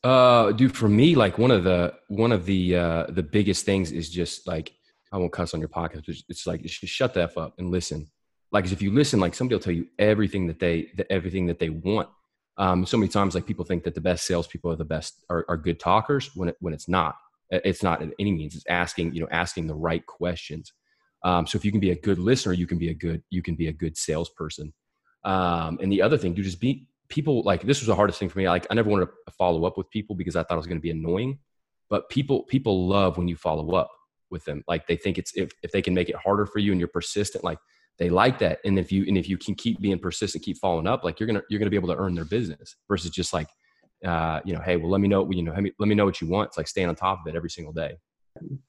Uh, 0.02 0.52
dude, 0.52 0.74
for 0.74 0.88
me, 0.88 1.14
like 1.14 1.36
one 1.36 1.50
of 1.50 1.64
the 1.64 1.94
one 2.08 2.32
of 2.32 2.46
the 2.46 2.76
uh 2.76 3.06
the 3.08 3.22
biggest 3.22 3.66
things 3.66 3.92
is 3.92 4.08
just 4.08 4.46
like 4.46 4.72
I 5.12 5.18
won't 5.18 5.32
cuss 5.32 5.54
on 5.54 5.60
your 5.60 5.68
podcast, 5.68 6.04
but 6.06 6.14
it's 6.28 6.46
like 6.46 6.62
just 6.62 6.92
shut 6.92 7.14
the 7.14 7.22
f 7.22 7.36
up 7.36 7.54
and 7.58 7.70
listen. 7.70 8.06
Like, 8.52 8.70
if 8.70 8.82
you 8.82 8.92
listen, 8.92 9.20
like 9.20 9.34
somebody 9.34 9.54
will 9.54 9.62
tell 9.62 9.72
you 9.72 9.86
everything 9.98 10.46
that 10.48 10.58
they, 10.58 10.90
that 10.96 11.06
everything 11.10 11.46
that 11.46 11.58
they 11.58 11.70
want. 11.70 12.08
Um, 12.56 12.84
so 12.84 12.96
many 12.96 13.08
times, 13.08 13.34
like 13.34 13.46
people 13.46 13.64
think 13.64 13.84
that 13.84 13.94
the 13.94 14.00
best 14.00 14.26
salespeople 14.26 14.72
are 14.72 14.76
the 14.76 14.84
best 14.84 15.24
are, 15.30 15.46
are 15.48 15.56
good 15.56 15.80
talkers 15.80 16.30
when 16.34 16.50
it, 16.50 16.56
when 16.60 16.74
it's 16.74 16.88
not. 16.88 17.16
It's 17.50 17.82
not 17.82 18.02
at 18.02 18.10
any 18.18 18.32
means. 18.32 18.54
It's 18.54 18.66
asking 18.68 19.14
you 19.14 19.20
know 19.20 19.28
asking 19.30 19.66
the 19.66 19.74
right 19.74 20.04
questions. 20.04 20.72
Um, 21.22 21.46
so 21.46 21.56
if 21.56 21.64
you 21.64 21.70
can 21.70 21.80
be 21.80 21.90
a 21.90 21.96
good 21.96 22.18
listener, 22.18 22.52
you 22.52 22.66
can 22.66 22.78
be 22.78 22.90
a 22.90 22.94
good 22.94 23.22
you 23.30 23.42
can 23.42 23.54
be 23.54 23.68
a 23.68 23.72
good 23.72 23.96
salesperson. 23.96 24.72
Um, 25.24 25.78
and 25.82 25.90
the 25.90 26.02
other 26.02 26.16
thing, 26.16 26.34
do 26.34 26.42
just 26.42 26.60
be 26.60 26.86
people 27.08 27.42
like 27.42 27.62
this 27.62 27.80
was 27.80 27.86
the 27.86 27.94
hardest 27.94 28.18
thing 28.18 28.28
for 28.28 28.38
me. 28.38 28.48
Like 28.48 28.66
I 28.70 28.74
never 28.74 28.88
wanted 28.88 29.06
to 29.06 29.32
follow 29.36 29.64
up 29.64 29.76
with 29.76 29.90
people 29.90 30.14
because 30.14 30.36
I 30.36 30.42
thought 30.42 30.54
it 30.54 30.58
was 30.58 30.66
going 30.66 30.78
to 30.78 30.82
be 30.82 30.90
annoying. 30.90 31.38
But 31.88 32.08
people 32.08 32.44
people 32.44 32.86
love 32.88 33.18
when 33.18 33.28
you 33.28 33.36
follow 33.36 33.74
up 33.74 33.90
with 34.30 34.44
them. 34.44 34.64
Like 34.68 34.86
they 34.86 34.96
think 34.96 35.18
it's 35.18 35.32
if, 35.34 35.50
if 35.62 35.72
they 35.72 35.82
can 35.82 35.94
make 35.94 36.08
it 36.08 36.16
harder 36.16 36.46
for 36.46 36.60
you 36.60 36.72
and 36.72 36.80
you're 36.80 36.88
persistent, 36.88 37.44
like 37.44 37.58
they 38.00 38.08
like 38.08 38.38
that. 38.38 38.58
And 38.64 38.78
if 38.78 38.90
you 38.90 39.04
and 39.06 39.16
if 39.16 39.28
you 39.28 39.38
can 39.38 39.54
keep 39.54 39.80
being 39.80 39.98
persistent, 39.98 40.42
keep 40.42 40.56
following 40.56 40.88
up, 40.88 41.04
like 41.04 41.20
you're 41.20 41.26
gonna 41.26 41.42
you're 41.48 41.60
gonna 41.60 41.70
be 41.70 41.76
able 41.76 41.88
to 41.88 41.96
earn 41.96 42.14
their 42.14 42.24
business 42.24 42.74
versus 42.88 43.10
just 43.10 43.32
like 43.32 43.48
uh, 44.04 44.40
you 44.44 44.54
know, 44.54 44.60
hey, 44.60 44.76
well, 44.76 44.90
let 44.90 45.00
me 45.00 45.08
know, 45.08 45.30
you 45.30 45.42
know, 45.42 45.52
let 45.52 45.62
me, 45.62 45.72
let 45.78 45.86
me 45.86 45.94
know 45.94 46.06
what 46.06 46.22
you 46.22 46.26
want. 46.26 46.48
It's 46.48 46.56
like 46.56 46.66
staying 46.66 46.88
on 46.88 46.94
top 46.94 47.20
of 47.20 47.26
it 47.26 47.36
every 47.36 47.50
single 47.50 47.72
day. 47.72 47.98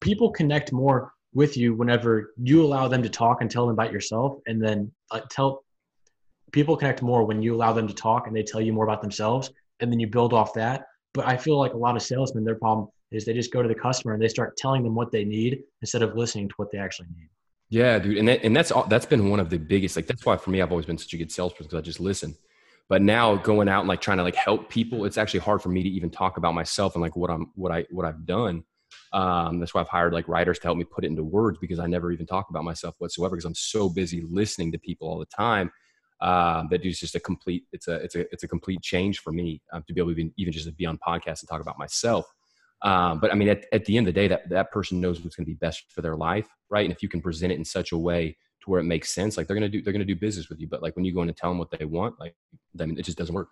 People 0.02 0.30
connect 0.30 0.74
more 0.74 1.14
with 1.34 1.56
you 1.56 1.74
whenever 1.74 2.34
you 2.36 2.62
allow 2.62 2.90
them 2.90 3.02
to 3.02 3.08
talk 3.08 3.40
and 3.40 3.50
tell 3.50 3.66
them 3.66 3.74
about 3.74 3.94
yourself, 3.94 4.40
and 4.48 4.62
then 4.62 4.92
uh, 5.12 5.22
tell 5.30 5.64
people 6.52 6.76
connect 6.76 7.02
more 7.02 7.24
when 7.24 7.42
you 7.42 7.56
allow 7.56 7.72
them 7.72 7.88
to 7.88 7.94
talk 7.94 8.28
and 8.28 8.36
they 8.36 8.44
tell 8.44 8.60
you 8.60 8.74
more 8.74 8.84
about 8.84 9.02
themselves, 9.02 9.50
and 9.80 9.90
then 9.90 10.00
you 10.00 10.08
build 10.08 10.34
off 10.34 10.54
that. 10.54 10.84
But 11.14 11.26
I 11.26 11.38
feel 11.38 11.58
like 11.58 11.74
a 11.74 11.78
lot 11.78 11.96
of 11.96 12.02
salesmen, 12.02 12.44
their 12.44 12.56
problem 12.56 12.90
is 13.12 13.24
they 13.24 13.34
just 13.34 13.54
go 13.54 13.62
to 13.62 13.70
the 13.70 13.76
customer 13.76 14.14
and 14.14 14.22
they 14.22 14.28
start 14.28 14.58
telling 14.58 14.84
them 14.84 14.96
what 14.96 15.12
they 15.12 15.24
need 15.24 15.64
instead 15.82 16.02
of 16.02 16.16
listening 16.18 16.50
to 16.50 16.54
what 16.58 16.72
they 16.72 16.78
actually 16.78 17.08
need. 17.18 17.30
Yeah, 17.72 18.00
dude, 18.00 18.18
and 18.18 18.28
that, 18.28 18.44
and 18.44 18.54
that's 18.54 18.70
all, 18.70 18.86
that's 18.86 19.06
been 19.06 19.30
one 19.30 19.40
of 19.40 19.50
the 19.50 19.58
biggest. 19.58 19.96
Like 19.96 20.06
that's 20.06 20.26
why 20.26 20.36
for 20.36 20.50
me, 20.50 20.62
I've 20.62 20.72
always 20.72 20.86
been 20.86 20.98
such 20.98 21.14
a 21.14 21.18
good 21.18 21.32
salesperson 21.32 21.68
because 21.68 21.80
I 21.80 21.82
just 21.82 22.02
listen. 22.02 22.36
But 22.90 23.02
now 23.02 23.38
going 23.38 23.70
out 23.70 23.80
and 23.80 23.88
like 23.88 24.02
trying 24.02 24.18
to 24.18 24.24
like 24.24 24.36
help 24.36 24.70
people, 24.70 25.06
it's 25.06 25.18
actually 25.18 25.40
hard 25.40 25.62
for 25.62 25.70
me 25.70 25.82
to 25.82 25.88
even 25.88 26.10
talk 26.10 26.36
about 26.36 26.54
myself 26.54 26.96
and 26.96 27.02
like 27.02 27.16
what 27.16 27.32
I'm 27.32 27.50
what 27.56 27.72
I 27.72 27.86
what 27.90 28.06
I've 28.06 28.26
done. 28.26 28.66
Um, 29.14 29.60
that's 29.60 29.74
why 29.74 29.80
I've 29.80 29.88
hired 29.88 30.12
like 30.12 30.28
writers 30.28 30.60
to 30.60 30.68
help 30.68 30.78
me 30.78 30.84
put 30.84 31.06
it 31.06 31.08
into 31.08 31.24
words 31.24 31.60
because 31.60 31.80
I 31.80 31.88
never 31.88 32.12
even 32.12 32.26
talk 32.26 32.50
about 32.50 32.66
myself 32.66 32.96
whatsoever 32.98 33.38
because 33.38 33.46
I'm 33.46 33.56
so 33.56 33.88
busy 33.88 34.22
listening 34.30 34.74
to 34.74 34.78
people 34.78 35.08
all 35.08 35.20
the 35.20 35.26
time. 35.26 35.72
That 36.20 36.82
is 36.84 37.00
just 37.00 37.16
a 37.16 37.22
complete 37.22 37.64
it's 37.72 37.88
a 37.88 37.96
it's 37.96 38.16
a 38.16 38.32
it's 38.34 38.44
a 38.44 38.50
complete 38.50 38.82
change 38.82 39.20
for 39.20 39.32
me 39.32 39.62
um, 39.72 39.84
to 39.88 39.94
be 39.94 40.02
able 40.02 40.14
to 40.14 40.20
even, 40.20 40.34
even 40.36 40.52
just 40.52 40.66
to 40.66 40.74
be 40.74 40.86
on 40.86 40.98
podcast 40.98 41.40
and 41.40 41.48
talk 41.48 41.62
about 41.62 41.80
myself. 41.80 42.26
Um, 42.84 43.20
but 43.20 43.32
I 43.32 43.36
mean, 43.36 43.50
at, 43.50 43.66
at 43.72 43.86
the 43.86 43.98
end 43.98 44.08
of 44.08 44.14
the 44.14 44.20
day, 44.20 44.28
that 44.28 44.50
that 44.50 44.72
person 44.72 45.00
knows 45.00 45.22
what's 45.22 45.36
going 45.36 45.46
to 45.46 45.52
be 45.52 45.58
best 45.58 45.92
for 45.92 46.02
their 46.02 46.16
life, 46.16 46.48
right? 46.70 46.86
And 46.86 46.94
if 46.94 47.04
you 47.04 47.10
can 47.10 47.22
present 47.22 47.52
it 47.52 47.56
in 47.56 47.66
such 47.66 47.92
a 47.92 47.98
way 47.98 48.38
to 48.62 48.70
where 48.70 48.80
it 48.80 48.86
makes 48.86 49.14
sense, 49.14 49.38
like 49.38 49.48
they're 49.48 49.58
going 49.58 49.70
to 49.72 49.78
do 49.78 49.84
they're 49.84 49.94
going 49.94 50.06
to 50.06 50.14
do 50.14 50.20
business 50.20 50.50
with 50.50 50.60
you. 50.60 50.68
But 50.68 50.82
like 50.82 50.96
when 50.96 51.06
you 51.06 51.14
go 51.14 51.22
in 51.22 51.28
and 51.28 51.38
tell 51.38 51.50
them 51.52 51.60
what 51.60 51.72
they 51.72 51.86
want, 51.86 52.20
like 52.20 52.36
I 52.80 52.86
mean, 52.86 52.98
it 52.98 53.04
just 53.04 53.18
doesn't 53.18 53.36
work. 53.36 53.50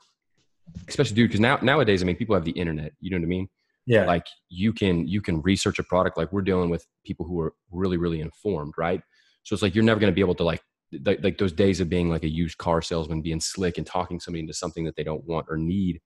Especially, 0.88 1.16
dude, 1.16 1.30
because 1.30 1.40
now 1.40 1.60
nowadays, 1.62 2.02
I 2.02 2.06
mean, 2.06 2.16
people 2.16 2.36
have 2.36 2.46
the 2.46 2.52
internet. 2.52 2.94
You 3.00 3.12
know 3.12 3.18
what 3.18 3.24
I 3.24 3.28
mean? 3.28 3.50
Yeah. 3.86 4.06
Like 4.06 4.26
you 4.50 4.74
can 4.74 5.08
you 5.08 5.22
can 5.22 5.42
research 5.42 5.80
a 5.80 5.84
product. 5.84 6.18
Like 6.18 6.32
we're 6.32 6.42
dealing 6.42 6.70
with 6.70 6.86
people 7.06 7.26
who 7.26 7.40
are 7.42 7.54
really 7.72 7.98
really 7.98 8.22
informed, 8.22 8.74
right? 8.78 9.02
So 9.44 9.54
it's 9.54 9.62
like 9.62 9.76
you're 9.76 9.84
never 9.84 10.00
going 10.00 10.12
to 10.12 10.16
be 10.16 10.22
able 10.22 10.36
to 10.36 10.44
like 10.44 10.62
like, 11.06 11.24
like 11.24 11.38
those 11.38 11.52
days 11.52 11.80
of 11.80 11.90
being 11.90 12.10
like 12.10 12.24
a 12.24 12.30
used 12.30 12.58
car 12.58 12.82
salesman, 12.82 13.22
being 13.22 13.40
slick 13.40 13.78
and 13.78 13.86
talking 13.86 14.20
somebody 14.20 14.42
into 14.42 14.54
something 14.54 14.86
that 14.86 14.96
they 14.96 15.04
don't 15.04 15.26
want 15.26 15.46
or 15.50 15.58
need, 15.58 16.02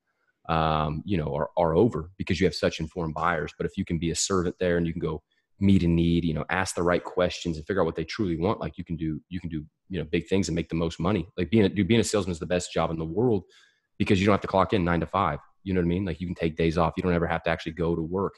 um, 0.50 1.04
you 1.06 1.18
know, 1.18 1.34
are, 1.34 1.50
are 1.58 1.76
over 1.76 2.12
because 2.18 2.40
you 2.40 2.46
have 2.46 2.56
such 2.56 2.80
informed 2.80 3.14
buyers. 3.14 3.54
But 3.58 3.66
if 3.66 3.78
you 3.78 3.86
can 3.86 3.98
be 3.98 4.12
a 4.12 4.16
servant 4.16 4.56
there 4.60 4.78
and 4.78 4.86
you 4.86 4.94
can 4.94 5.02
go 5.02 5.22
meet 5.60 5.84
a 5.84 5.88
need, 5.88 6.26
you 6.26 6.34
know, 6.34 6.46
ask 6.50 6.76
the 6.76 6.84
right 6.84 7.04
questions 7.04 7.58
and 7.58 7.66
figure 7.66 7.82
out 7.82 7.86
what 7.86 7.96
they 7.96 8.04
truly 8.04 8.38
want, 8.38 8.60
like 8.60 8.78
you 8.78 8.84
can 8.84 8.96
do, 8.96 9.22
you 9.30 9.40
can 9.40 9.50
do, 9.50 9.66
you 9.90 10.00
know, 10.00 10.06
big 10.06 10.28
things 10.28 10.50
and 10.50 10.56
make 10.56 10.70
the 10.70 10.76
most 10.76 11.00
money. 11.00 11.28
Like 11.38 11.50
being 11.50 11.64
a, 11.64 11.70
dude, 11.70 11.88
being 11.88 12.02
a 12.02 12.04
salesman 12.04 12.32
is 12.32 12.40
the 12.40 12.46
best 12.46 12.74
job 12.74 12.92
in 12.92 13.00
the 13.00 13.06
world 13.06 13.44
because 13.98 14.20
you 14.20 14.26
don't 14.26 14.34
have 14.34 14.42
to 14.42 14.48
clock 14.48 14.74
in 14.74 14.84
nine 14.84 15.00
to 15.00 15.06
five. 15.06 15.40
You 15.64 15.74
know 15.74 15.80
what 15.80 15.86
I 15.86 15.90
mean? 15.90 16.06
Like 16.06 16.20
you 16.20 16.28
can 16.28 16.36
take 16.36 16.58
days 16.58 16.78
off. 16.78 16.94
You 16.98 17.04
don't 17.04 17.14
ever 17.14 17.28
have 17.28 17.44
to 17.44 17.50
actually 17.50 17.74
go 17.74 17.96
to 17.96 18.02
work. 18.02 18.34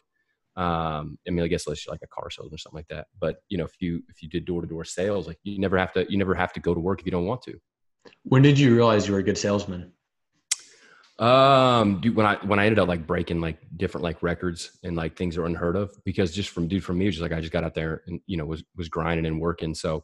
Um, 0.56 1.18
I 1.28 1.32
mean, 1.32 1.44
I 1.44 1.48
guess 1.48 1.68
let's 1.68 1.88
like 1.88 2.02
a 2.04 2.08
car 2.08 2.30
salesman 2.30 2.56
or 2.56 2.58
something 2.58 2.78
like 2.78 2.88
that. 2.90 3.08
But 3.20 3.38
you 3.50 3.58
know, 3.58 3.66
if 3.66 3.74
you 3.80 4.04
if 4.10 4.22
you 4.22 4.30
did 4.30 4.46
door 4.46 4.62
to 4.62 4.68
door 4.68 4.86
sales, 4.86 5.28
like 5.28 5.38
you 5.44 5.60
never 5.60 5.78
have 5.78 5.92
to 5.94 6.10
you 6.10 6.18
never 6.18 6.36
have 6.36 6.54
to 6.54 6.60
go 6.60 6.74
to 6.74 6.80
work 6.80 7.00
if 7.00 7.06
you 7.06 7.12
don't 7.12 7.26
want 7.26 7.42
to. 7.44 7.60
When 8.24 8.42
did 8.42 8.60
you 8.60 8.74
realize 8.76 9.08
you 9.08 9.14
were 9.14 9.20
a 9.20 9.24
good 9.24 9.38
salesman? 9.38 9.92
Um, 11.18 12.02
dude, 12.02 12.16
when 12.16 12.26
I 12.26 12.36
when 12.46 12.60
I 12.60 12.66
ended 12.66 12.80
up 12.80 12.88
like 12.88 13.08
breaking 13.08 13.40
like 13.40 13.60
different 13.78 14.04
like 14.04 14.22
records 14.22 14.78
and 14.84 14.96
like 14.96 15.16
things 15.16 15.38
are 15.38 15.46
unheard 15.46 15.76
of 15.76 15.92
because 16.04 16.34
just 16.34 16.50
from 16.50 16.68
dude 16.68 16.84
for 16.84 16.94
me, 16.94 17.06
it 17.06 17.10
was 17.10 17.16
just 17.16 17.22
like 17.22 17.32
I 17.32 17.40
just 17.40 17.54
got 17.54 17.64
out 17.64 17.74
there 17.74 18.04
and 18.08 18.20
you 18.26 18.38
know 18.38 18.46
was 18.46 18.64
was 18.76 18.90
grinding 18.90 19.26
and 19.26 19.40
working. 19.40 19.74
So 19.74 20.04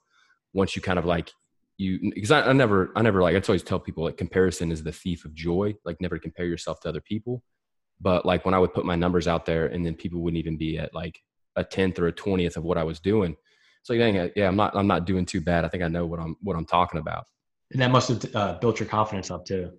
once 0.53 0.75
you 0.75 0.81
kind 0.81 0.99
of 0.99 1.05
like 1.05 1.31
you 1.77 2.11
because 2.13 2.31
I, 2.31 2.41
I 2.41 2.53
never 2.53 2.91
I 2.95 3.01
never 3.01 3.21
like 3.21 3.35
I 3.35 3.41
always 3.47 3.63
tell 3.63 3.79
people 3.79 4.05
like 4.05 4.17
comparison 4.17 4.71
is 4.71 4.83
the 4.83 4.91
thief 4.91 5.25
of 5.25 5.33
joy. 5.33 5.75
Like 5.83 5.99
never 5.99 6.17
compare 6.17 6.45
yourself 6.45 6.79
to 6.81 6.89
other 6.89 7.01
people 7.01 7.43
but 8.01 8.25
like 8.25 8.45
when 8.45 8.53
I 8.53 8.59
would 8.59 8.73
put 8.73 8.85
my 8.85 8.95
numbers 8.95 9.27
out 9.27 9.45
there 9.45 9.67
and 9.67 9.85
then 9.85 9.93
people 9.93 10.21
wouldn't 10.21 10.39
even 10.39 10.57
be 10.57 10.77
at 10.77 10.93
like 10.93 11.21
a 11.55 11.63
tenth 11.63 11.99
or 11.99 12.07
a 12.07 12.11
twentieth 12.11 12.57
of 12.57 12.63
what 12.63 12.77
I 12.77 12.83
was 12.83 12.99
doing, 12.99 13.35
it's 13.79 13.89
like, 13.89 13.99
dang, 13.99 14.31
yeah, 14.35 14.47
I'm 14.47 14.55
not, 14.55 14.75
I'm 14.75 14.87
not 14.87 15.05
doing 15.05 15.25
too 15.25 15.41
bad. 15.41 15.65
I 15.65 15.67
think 15.67 15.83
I 15.83 15.87
know 15.87 16.05
what 16.05 16.19
I'm, 16.19 16.35
what 16.41 16.55
I'm 16.55 16.65
talking 16.65 16.99
about. 16.99 17.25
And 17.71 17.81
that 17.81 17.91
must 17.91 18.09
have 18.09 18.35
uh, 18.35 18.53
built 18.59 18.79
your 18.79 18.89
confidence 18.89 19.31
up 19.31 19.45
too. 19.45 19.71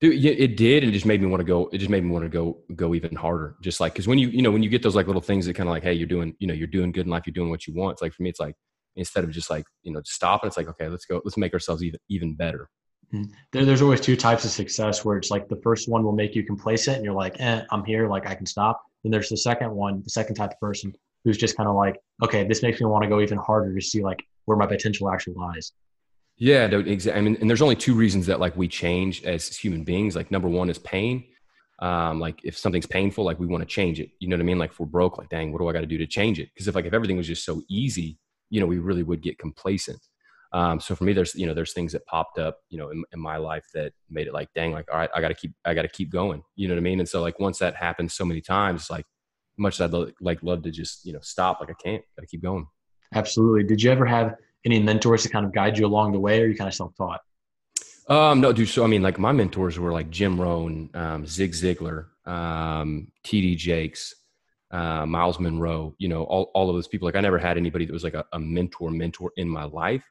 Dude, 0.00 0.24
it 0.24 0.56
did, 0.56 0.82
and 0.82 0.90
it 0.90 0.94
just 0.94 1.04
made 1.04 1.20
me 1.20 1.26
want 1.26 1.40
to 1.42 1.44
go. 1.44 1.68
It 1.74 1.78
just 1.78 1.90
made 1.90 2.02
me 2.02 2.10
want 2.10 2.24
to 2.24 2.30
go, 2.30 2.58
go 2.74 2.94
even 2.94 3.14
harder. 3.14 3.56
Just 3.60 3.80
like 3.80 3.92
because 3.92 4.08
when 4.08 4.18
you, 4.18 4.28
you 4.30 4.40
know, 4.40 4.50
when 4.50 4.62
you 4.62 4.70
get 4.70 4.82
those 4.82 4.96
like 4.96 5.06
little 5.06 5.20
things 5.20 5.44
that 5.44 5.54
kind 5.54 5.68
of 5.68 5.74
like, 5.74 5.82
hey, 5.82 5.92
you're 5.92 6.08
doing, 6.08 6.34
you 6.38 6.46
know, 6.46 6.54
you're 6.54 6.66
doing 6.66 6.90
good 6.90 7.04
in 7.04 7.10
life, 7.10 7.24
you're 7.26 7.34
doing 7.34 7.50
what 7.50 7.66
you 7.66 7.74
want. 7.74 7.92
It's 7.92 8.02
like 8.02 8.14
for 8.14 8.22
me, 8.22 8.30
it's 8.30 8.40
like 8.40 8.56
instead 8.96 9.24
of 9.24 9.30
just 9.30 9.50
like, 9.50 9.66
you 9.82 9.92
know, 9.92 10.00
stopping, 10.04 10.48
it's 10.48 10.56
like, 10.56 10.68
okay, 10.68 10.88
let's 10.88 11.04
go, 11.04 11.20
let's 11.22 11.36
make 11.36 11.52
ourselves 11.52 11.82
even, 11.82 12.00
even 12.08 12.34
better. 12.34 12.70
Mm-hmm. 13.12 13.30
There, 13.52 13.64
there's 13.66 13.82
always 13.82 14.00
two 14.00 14.16
types 14.16 14.44
of 14.44 14.50
success 14.50 15.04
where 15.04 15.18
it's 15.18 15.30
like 15.30 15.48
the 15.48 15.60
first 15.62 15.88
one 15.88 16.02
will 16.02 16.12
make 16.12 16.34
you 16.34 16.44
complacent 16.44 16.96
and 16.96 17.04
you're 17.04 17.14
like, 17.14 17.38
eh, 17.38 17.62
I'm 17.70 17.84
here, 17.84 18.08
like 18.08 18.26
I 18.26 18.34
can 18.34 18.46
stop. 18.46 18.82
And 19.04 19.12
there's 19.12 19.28
the 19.28 19.36
second 19.36 19.70
one, 19.70 20.02
the 20.02 20.10
second 20.10 20.34
type 20.34 20.52
of 20.52 20.60
person 20.60 20.94
who's 21.24 21.36
just 21.36 21.56
kind 21.56 21.68
of 21.68 21.74
like, 21.74 21.98
okay, 22.22 22.46
this 22.46 22.62
makes 22.62 22.80
me 22.80 22.86
want 22.86 23.02
to 23.02 23.08
go 23.08 23.20
even 23.20 23.38
harder 23.38 23.74
to 23.74 23.80
see 23.84 24.02
like 24.02 24.24
where 24.46 24.56
my 24.56 24.66
potential 24.66 25.10
actually 25.10 25.34
lies. 25.34 25.72
Yeah, 26.40 26.64
exactly. 26.64 27.18
I 27.18 27.22
mean, 27.22 27.36
and 27.40 27.50
there's 27.50 27.60
only 27.60 27.76
two 27.76 27.94
reasons 27.94 28.24
that 28.26 28.40
like 28.40 28.56
we 28.56 28.66
change 28.66 29.22
as 29.24 29.54
human 29.54 29.84
beings. 29.84 30.16
Like 30.16 30.30
number 30.30 30.48
one 30.48 30.70
is 30.70 30.78
pain. 30.78 31.24
Um, 31.80 32.18
like 32.18 32.40
if 32.44 32.56
something's 32.56 32.86
painful, 32.86 33.24
like 33.24 33.38
we 33.38 33.46
want 33.46 33.60
to 33.60 33.66
change 33.66 34.00
it. 34.00 34.10
You 34.20 34.28
know 34.28 34.36
what 34.36 34.42
I 34.42 34.44
mean? 34.44 34.58
Like 34.58 34.70
if 34.70 34.80
we're 34.80 34.86
broke, 34.86 35.18
like 35.18 35.28
dang, 35.28 35.52
what 35.52 35.58
do 35.58 35.68
I 35.68 35.72
got 35.74 35.80
to 35.80 35.86
do 35.86 35.98
to 35.98 36.06
change 36.06 36.40
it? 36.40 36.48
Because 36.54 36.66
if 36.66 36.74
like 36.74 36.86
if 36.86 36.94
everything 36.94 37.18
was 37.18 37.26
just 37.26 37.44
so 37.44 37.60
easy, 37.68 38.18
you 38.48 38.58
know, 38.58 38.66
we 38.66 38.78
really 38.78 39.02
would 39.02 39.20
get 39.20 39.38
complacent. 39.38 40.00
Um, 40.54 40.80
so 40.80 40.94
for 40.94 41.04
me, 41.04 41.12
there's 41.12 41.34
you 41.34 41.46
know 41.46 41.52
there's 41.52 41.74
things 41.74 41.92
that 41.92 42.06
popped 42.06 42.38
up 42.38 42.58
you 42.70 42.78
know 42.78 42.88
in, 42.88 43.04
in 43.12 43.20
my 43.20 43.36
life 43.36 43.66
that 43.74 43.92
made 44.08 44.26
it 44.26 44.32
like 44.32 44.48
dang 44.54 44.72
like 44.72 44.86
all 44.90 44.98
right 44.98 45.10
I 45.14 45.20
got 45.20 45.28
to 45.28 45.34
keep 45.34 45.52
I 45.64 45.74
got 45.74 45.82
to 45.82 45.88
keep 45.88 46.10
going 46.10 46.42
you 46.56 46.66
know 46.66 46.74
what 46.74 46.80
I 46.80 46.82
mean 46.82 46.98
and 46.98 47.08
so 47.08 47.20
like 47.22 47.38
once 47.38 47.58
that 47.60 47.76
happens 47.76 48.14
so 48.14 48.24
many 48.24 48.40
times 48.40 48.90
like 48.90 49.04
much 49.58 49.74
as 49.74 49.82
I'd 49.82 49.92
lo- 49.92 50.10
like 50.20 50.42
love 50.42 50.62
to 50.62 50.72
just 50.72 51.04
you 51.04 51.12
know 51.12 51.20
stop 51.22 51.60
like 51.60 51.70
I 51.70 51.74
can't 51.80 52.02
got 52.16 52.22
to 52.22 52.26
keep 52.26 52.42
going. 52.42 52.66
Absolutely. 53.14 53.62
Did 53.62 53.80
you 53.80 53.92
ever 53.92 54.06
have 54.06 54.34
any 54.64 54.80
mentors 54.80 55.22
to 55.22 55.28
kind 55.28 55.46
of 55.46 55.52
guide 55.52 55.78
you 55.78 55.86
along 55.86 56.12
the 56.12 56.20
way, 56.20 56.42
or 56.42 56.46
you 56.46 56.56
kind 56.56 56.68
of 56.68 56.74
self 56.74 56.94
taught? 56.96 57.20
Um, 58.08 58.40
no, 58.40 58.52
dude. 58.52 58.68
So 58.68 58.84
I 58.84 58.86
mean, 58.86 59.02
like 59.02 59.18
my 59.18 59.32
mentors 59.32 59.78
were 59.78 59.92
like 59.92 60.10
Jim 60.10 60.40
Rohn, 60.40 60.90
um, 60.94 61.26
Zig 61.26 61.52
Ziglar, 61.52 62.06
um, 62.26 63.12
T.D. 63.22 63.56
Jakes, 63.56 64.14
uh, 64.72 65.06
Myles 65.06 65.38
Munroe. 65.38 65.94
You 65.98 66.08
know, 66.08 66.24
all 66.24 66.50
all 66.54 66.68
of 66.68 66.76
those 66.76 66.88
people. 66.88 67.06
Like 67.06 67.16
I 67.16 67.20
never 67.20 67.38
had 67.38 67.56
anybody 67.56 67.86
that 67.86 67.92
was 67.92 68.04
like 68.04 68.14
a, 68.14 68.24
a 68.32 68.38
mentor 68.38 68.90
mentor 68.90 69.32
in 69.36 69.48
my 69.48 69.64
life. 69.64 70.04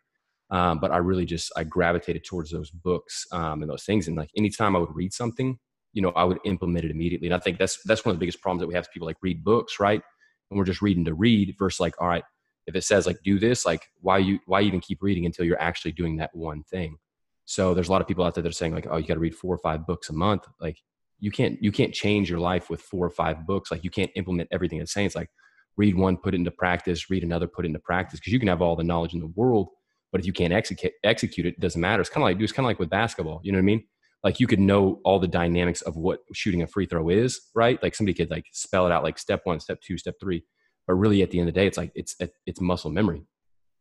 Um, 0.52 0.80
but 0.80 0.92
I 0.92 0.98
really 0.98 1.26
just 1.26 1.52
I 1.56 1.64
gravitated 1.64 2.24
towards 2.24 2.52
those 2.52 2.72
books 2.72 3.28
um, 3.32 3.62
and 3.62 3.70
those 3.70 3.84
things. 3.84 4.08
And 4.08 4.18
like 4.18 4.32
anytime 4.36 4.76
I 4.76 4.80
would 4.80 4.96
read 4.96 5.14
something, 5.14 5.60
you 5.94 6.02
know, 6.02 6.12
I 6.12 6.24
would 6.24 6.40
implement 6.46 6.86
it 6.86 6.92
immediately. 6.92 7.28
And 7.28 7.36
I 7.36 7.40
think 7.40 7.60
that's 7.60 7.80
that's 7.84 8.06
one 8.06 8.12
of 8.12 8.18
the 8.18 8.24
biggest 8.24 8.42
problems 8.42 8.62
that 8.62 8.68
we 8.68 8.74
have. 8.74 8.84
Is 8.84 8.90
people 8.94 9.08
like 9.08 9.18
read 9.22 9.44
books, 9.44 9.80
right? 9.80 10.02
And 10.50 10.58
we're 10.58 10.66
just 10.66 10.82
reading 10.82 11.06
to 11.06 11.14
read 11.14 11.56
versus 11.60 11.80
like, 11.80 12.02
all 12.02 12.08
right, 12.08 12.24
if 12.70 12.76
it 12.76 12.84
says 12.84 13.06
like 13.06 13.18
do 13.24 13.40
this, 13.40 13.66
like 13.66 13.88
why 14.02 14.20
you 14.20 14.40
why 14.46 14.62
even 14.62 14.80
keep 14.80 15.02
reading 15.02 15.26
until 15.26 15.46
you're 15.46 15.62
actually 15.62 15.92
doing 15.92 16.18
that 16.18 16.30
one 16.34 16.64
thing? 16.64 16.98
So 17.46 17.74
there's 17.74 17.90
a 17.90 17.92
lot 17.92 18.02
of 18.02 18.08
people 18.08 18.24
out 18.24 18.36
there 18.36 18.44
that 18.44 18.50
are 18.50 18.54
saying 18.54 18.74
like, 18.74 18.88
oh, 18.90 18.98
you 18.98 19.08
got 19.08 19.16
to 19.16 19.20
read 19.20 19.36
four 19.36 19.54
or 19.54 19.58
five 19.58 19.88
books 19.88 20.10
a 20.10 20.14
month. 20.14 20.44
Like 20.62 20.78
you 21.20 21.32
can't 21.32 21.62
you 21.62 21.72
can't 21.72 21.94
change 21.94 22.30
your 22.30 22.40
life 22.40 22.70
with 22.70 22.82
four 22.82 23.06
or 23.06 23.10
five 23.10 23.46
books. 23.46 23.72
Like 23.72 23.84
you 23.84 23.90
can't 23.90 24.12
implement 24.16 24.50
everything 24.52 24.80
it's 24.80 24.94
saying. 24.94 25.08
It's 25.08 25.16
like 25.16 25.32
read 25.76 25.96
one, 25.96 26.18
put 26.18 26.34
it 26.34 26.38
into 26.38 26.52
practice, 26.52 27.10
read 27.10 27.24
another, 27.24 27.48
put 27.48 27.66
it 27.66 27.70
into 27.70 27.80
practice. 27.80 28.20
Because 28.20 28.34
you 28.34 28.40
can 28.40 28.48
have 28.48 28.62
all 28.62 28.76
the 28.76 28.84
knowledge 28.84 29.14
in 29.14 29.20
the 29.20 29.34
world, 29.36 29.70
but 30.12 30.22
if 30.22 30.28
you 30.28 30.34
can't 30.34 30.54
execute 30.54 30.94
execute 31.04 31.48
it, 31.48 31.56
it 31.56 31.60
doesn't 31.60 31.82
matter. 31.82 32.02
It's 32.02 32.10
kind 32.10 32.24
of 32.24 32.30
like, 32.30 32.42
it's 32.42 32.52
kind 32.52 32.66
of 32.66 32.70
like 32.70 32.80
with 32.80 32.90
basketball. 32.90 33.42
You 33.44 33.52
know 33.52 33.58
what 33.58 33.64
I 33.64 33.66
mean? 33.66 33.84
Like 34.24 34.40
you 34.40 34.48
could 34.48 34.60
know 34.60 35.00
all 35.04 35.20
the 35.20 35.28
dynamics 35.28 35.82
of 35.82 35.96
what 35.96 36.20
shooting 36.34 36.62
a 36.62 36.68
free 36.68 36.86
throw 36.86 37.10
is, 37.10 37.40
right? 37.56 37.82
Like 37.82 37.96
somebody 37.96 38.14
could 38.14 38.30
like 38.30 38.46
spell 38.52 38.86
it 38.86 38.92
out 38.92 39.04
like 39.04 39.18
step 39.18 39.42
one, 39.46 39.60
step 39.60 39.82
two, 39.82 39.98
step 39.98 40.16
three. 40.20 40.44
But 40.90 40.96
really, 40.96 41.22
at 41.22 41.30
the 41.30 41.40
end 41.40 41.48
of 41.48 41.54
the 41.54 41.62
day, 41.62 41.68
it's 41.68 41.78
like 41.78 41.92
it's 41.94 42.16
it's 42.48 42.60
muscle 42.60 42.90
memory. 42.90 43.22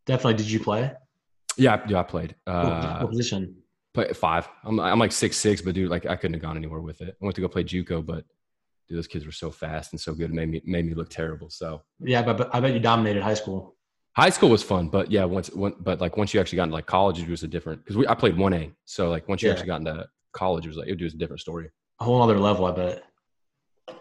Definitely. 0.04 0.34
Did 0.34 0.50
you 0.50 0.60
play? 0.60 0.92
Yeah, 1.56 1.82
yeah, 1.88 2.00
I 2.00 2.02
played. 2.02 2.34
Uh, 2.46 2.98
what 2.98 3.08
position? 3.08 3.56
Play 3.94 4.12
five. 4.12 4.46
I'm 4.62 4.78
I'm 4.78 4.98
like 4.98 5.12
six 5.12 5.38
six, 5.38 5.62
but 5.62 5.74
dude, 5.74 5.88
like 5.88 6.04
I 6.04 6.16
couldn't 6.16 6.34
have 6.34 6.42
gone 6.42 6.58
anywhere 6.58 6.82
with 6.82 7.00
it. 7.00 7.16
I 7.18 7.24
went 7.24 7.34
to 7.36 7.40
go 7.40 7.48
play 7.48 7.64
JUCO, 7.64 8.04
but 8.04 8.26
dude, 8.88 8.98
those 8.98 9.06
kids 9.06 9.24
were 9.24 9.32
so 9.32 9.50
fast 9.50 9.94
and 9.94 9.98
so 9.98 10.12
good. 10.12 10.28
It 10.28 10.34
made 10.34 10.50
me 10.50 10.60
made 10.66 10.84
me 10.84 10.92
look 10.92 11.08
terrible. 11.08 11.48
So 11.48 11.80
yeah, 11.98 12.20
but, 12.20 12.36
but 12.36 12.54
I 12.54 12.60
bet 12.60 12.74
you 12.74 12.78
dominated 12.78 13.22
high 13.22 13.32
school. 13.32 13.74
High 14.14 14.28
school 14.28 14.50
was 14.50 14.62
fun, 14.62 14.90
but 14.90 15.10
yeah, 15.10 15.24
once, 15.24 15.50
one, 15.50 15.76
but 15.80 16.02
like 16.02 16.18
once 16.18 16.34
you 16.34 16.40
actually 16.40 16.56
got 16.56 16.64
into 16.64 16.74
like 16.74 16.84
college, 16.84 17.22
it 17.22 17.28
was 17.30 17.42
a 17.42 17.48
different 17.48 17.86
because 17.86 18.04
I 18.06 18.14
played 18.16 18.36
one 18.36 18.52
A, 18.52 18.70
so 18.84 19.08
like 19.08 19.26
once 19.28 19.40
you 19.40 19.48
yeah. 19.48 19.54
actually 19.54 19.68
got 19.68 19.80
into 19.80 20.06
college, 20.34 20.66
it 20.66 20.68
was 20.68 20.76
like 20.76 20.88
it 20.88 21.00
was 21.00 21.14
a 21.14 21.16
different 21.16 21.40
story. 21.40 21.70
A 22.00 22.04
whole 22.04 22.20
other 22.20 22.38
level, 22.38 22.66
I 22.66 22.72
bet. 22.72 23.04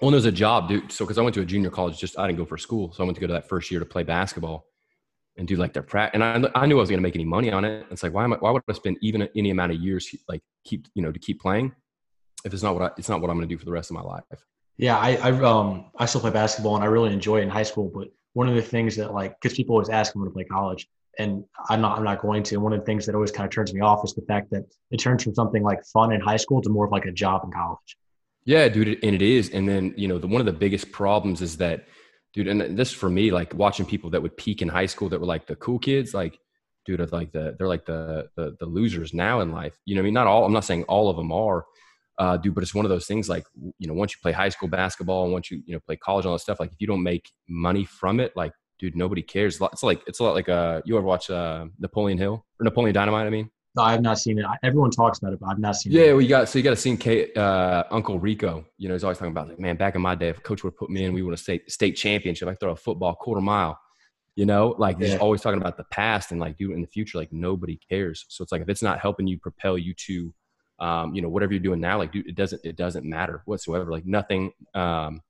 Well, 0.02 0.12
there's 0.12 0.26
a 0.26 0.32
job, 0.32 0.70
dude. 0.70 0.92
So 0.92 1.06
because 1.06 1.18
I 1.18 1.22
went 1.22 1.34
to 1.36 1.42
a 1.42 1.46
junior 1.46 1.70
college, 1.70 1.98
just 1.98 2.18
I 2.20 2.28
didn't 2.28 2.40
go 2.40 2.46
for 2.46 2.58
school, 2.58 2.94
so 2.94 3.04
I 3.04 3.06
went 3.06 3.16
to 3.16 3.22
go 3.22 3.28
to 3.28 3.34
that 3.34 3.48
first 3.48 3.72
year 3.72 3.80
to 3.80 3.86
play 3.86 4.04
basketball 4.04 4.66
and 5.38 5.48
do 5.48 5.56
like 5.56 5.74
their 5.74 5.84
practice. 5.84 6.22
And 6.22 6.46
I, 6.48 6.50
I 6.56 6.66
knew 6.66 6.78
I 6.78 6.82
was 6.82 6.90
going 6.90 7.00
to 7.00 7.04
make 7.04 7.16
any 7.16 7.26
money 7.26 7.52
on 7.52 7.64
it. 7.64 7.86
It's 7.92 8.04
like 8.04 8.14
why 8.14 8.24
am 8.24 8.34
I, 8.34 8.38
why 8.38 8.52
would 8.52 8.64
I 8.68 8.74
spend 8.74 8.98
even 9.02 9.28
any 9.36 9.52
amount 9.52 9.72
of 9.72 9.80
years 9.80 10.14
like 10.28 10.42
keep 10.66 10.88
you 10.94 11.02
know 11.02 11.12
to 11.12 11.20
keep 11.20 11.42
playing 11.42 11.74
if 12.46 12.54
it's 12.54 12.64
not 12.64 12.76
what 12.76 12.84
I, 12.84 12.96
it's 12.98 13.10
not 13.10 13.22
what 13.22 13.30
I'm 13.30 13.38
going 13.38 13.48
to 13.48 13.54
do 13.54 13.58
for 13.58 13.66
the 13.66 13.72
rest 13.72 13.90
of 13.90 13.96
my 13.96 14.02
life. 14.02 14.24
Yeah, 14.78 14.98
I, 14.98 15.16
I 15.16 15.32
um 15.32 15.92
I 15.98 16.06
still 16.06 16.22
play 16.22 16.32
basketball 16.32 16.76
and 16.76 16.84
I 16.84 16.88
really 16.88 17.14
enjoy 17.14 17.40
it 17.40 17.44
in 17.44 17.50
high 17.50 17.64
school, 17.64 17.92
but 17.94 18.08
one 18.34 18.48
of 18.48 18.56
the 18.56 18.62
things 18.62 18.96
that 18.98 19.14
like 19.14 19.36
because 19.42 19.56
people 19.56 19.74
always 19.76 19.90
ask 19.90 20.16
me 20.16 20.24
to 20.24 20.32
play 20.32 20.44
college 20.44 20.88
and 21.18 21.44
I'm 21.70 21.82
not 21.82 21.98
I'm 21.98 22.04
not 22.04 22.22
going 22.22 22.44
to. 22.44 22.58
One 22.58 22.74
of 22.74 22.80
the 22.80 22.86
things 22.86 23.06
that 23.06 23.16
always 23.16 23.32
kind 23.32 23.46
of 23.46 23.52
turns 23.52 23.74
me 23.74 23.82
off 23.82 24.04
is 24.04 24.14
the 24.14 24.22
fact 24.24 24.52
that 24.52 24.66
it 24.92 24.98
turns 24.98 25.24
from 25.24 25.34
something 25.34 25.64
like 25.64 25.84
fun 25.86 26.14
in 26.14 26.22
high 26.22 26.38
school 26.38 26.62
to 26.62 26.70
more 26.70 26.86
of 26.86 26.92
like 26.92 27.06
a 27.06 27.12
job 27.12 27.42
in 27.44 27.52
college. 27.52 27.98
Yeah, 28.48 28.70
dude, 28.70 29.04
and 29.04 29.14
it 29.14 29.22
is. 29.22 29.50
And 29.50 29.68
then 29.68 29.94
you 29.98 30.08
know, 30.08 30.18
the, 30.18 30.28
one 30.28 30.40
of 30.40 30.46
the 30.46 30.54
biggest 30.54 30.94
problems 30.94 31.42
is 31.42 31.58
that 31.58 31.86
dude. 32.34 32.48
And 32.48 32.80
this 32.80 32.94
for 32.94 33.10
me, 33.10 33.30
like 33.30 33.54
watching 33.54 33.86
people 33.86 34.10
that 34.12 34.22
would 34.22 34.38
peak 34.38 34.62
in 34.62 34.70
high 34.70 34.86
school 34.86 35.10
that 35.10 35.20
were 35.20 35.26
like 35.26 35.48
the 35.48 35.58
cool 35.58 35.78
kids, 35.78 36.14
like, 36.14 36.40
dude, 36.86 37.12
like 37.12 37.34
the 37.34 37.58
they're 37.58 37.68
like 37.68 37.86
the, 37.86 38.30
the 38.38 38.56
the 38.58 38.66
losers 38.66 39.14
now 39.14 39.42
in 39.42 39.52
life. 39.52 39.78
You 39.84 39.96
know, 39.96 40.02
I 40.02 40.06
mean, 40.06 40.14
not 40.14 40.28
all. 40.28 40.46
I'm 40.46 40.54
not 40.54 40.64
saying 40.64 40.86
all 40.86 41.10
of 41.10 41.18
them 41.18 41.34
are, 41.34 41.66
uh, 42.20 42.38
dude, 42.38 42.56
but 42.56 42.64
it's 42.64 42.74
one 42.74 42.86
of 42.86 42.90
those 42.90 43.06
things. 43.06 43.28
Like, 43.28 43.46
you 43.80 43.88
know, 43.88 43.94
once 43.94 44.14
you 44.14 44.20
play 44.22 44.32
high 44.32 44.50
school 44.50 44.70
basketball 44.70 45.26
and 45.26 45.34
once 45.34 45.52
you 45.52 45.62
you 45.66 45.74
know 45.74 45.82
play 45.86 45.98
college 45.98 46.26
all 46.26 46.32
that 46.32 46.40
stuff, 46.40 46.62
like 46.62 46.72
if 46.72 46.80
you 46.80 46.88
don't 46.88 47.04
make 47.04 47.30
money 47.50 47.84
from 47.84 48.22
it, 48.22 48.32
like, 48.38 48.54
dude, 48.80 48.96
nobody 48.96 49.22
cares. 49.22 49.60
It's 49.62 49.84
like 49.84 50.04
it's 50.08 50.22
a 50.22 50.24
lot 50.24 50.36
like 50.36 50.48
uh, 50.48 50.82
you 50.86 50.98
ever 50.98 51.06
watch 51.06 51.30
uh 51.30 51.66
Napoleon 51.80 52.18
Hill 52.18 52.46
or 52.62 52.64
Napoleon 52.64 52.94
Dynamite? 52.94 53.28
I 53.28 53.30
mean. 53.30 53.50
I 53.82 53.92
have 53.92 54.02
not 54.02 54.20
seen 54.20 54.40
it. 54.40 54.46
Everyone 54.64 54.92
talks 54.92 55.20
about 55.20 55.34
it, 55.34 55.40
but 55.40 55.48
I've 55.48 55.60
not 55.60 55.76
seen 55.76 55.92
yeah, 55.92 56.02
it. 56.02 56.06
Yeah, 56.06 56.12
well, 56.14 56.22
you 56.22 56.30
got 56.30 56.50
so 56.50 56.60
you 56.60 56.64
got 56.64 56.72
to 56.72 56.76
see 56.76 56.96
K, 56.98 57.34
uh, 57.34 57.84
Uncle 57.92 58.20
Rico. 58.20 58.66
You 58.78 58.88
know, 58.88 58.96
he's 58.96 59.04
always 59.04 59.18
talking 59.18 59.32
about 59.32 59.50
like, 59.50 59.60
man, 59.60 59.76
back 59.78 59.96
in 59.96 60.02
my 60.02 60.16
day, 60.16 60.30
if 60.30 60.38
a 60.38 60.42
coach 60.42 60.64
would 60.64 60.76
put 60.76 60.90
me 60.90 61.06
in, 61.06 61.14
we 61.14 61.22
would 61.22 61.34
a 61.34 61.38
state 61.38 61.72
state 61.72 61.94
championship. 61.94 62.48
I 62.48 62.56
throw 62.56 62.72
a 62.72 62.76
football 62.76 63.16
quarter 63.16 63.42
mile. 63.42 63.80
You 64.36 64.46
know, 64.46 64.76
like 64.78 65.00
yeah. 65.00 65.08
he's 65.08 65.18
always 65.18 65.42
talking 65.42 65.60
about 65.60 65.78
the 65.78 65.84
past 65.86 66.32
and 66.32 66.40
like, 66.40 66.58
dude, 66.58 66.72
in 66.72 66.82
the 66.82 66.88
future, 66.88 67.18
like 67.18 67.34
nobody 67.34 67.80
cares. 67.90 68.26
So 68.30 68.44
it's 68.44 68.52
like 68.52 68.62
if 68.62 68.70
it's 68.70 68.84
not 68.84 69.00
helping 69.00 69.26
you 69.26 69.40
propel 69.40 69.80
you 69.80 69.96
to, 69.96 70.34
um, 70.80 71.16
you 71.16 71.24
know, 71.24 71.30
whatever 71.30 71.54
you're 71.54 71.60
doing 71.60 71.80
now, 71.80 71.98
like, 71.98 72.12
dude, 72.12 72.28
it 72.28 72.36
doesn't 72.36 72.64
it 72.64 72.76
doesn't 72.76 73.04
matter 73.04 73.42
whatsoever. 73.46 73.92
Like 73.92 74.06
nothing, 74.06 74.52
um, 74.76 75.22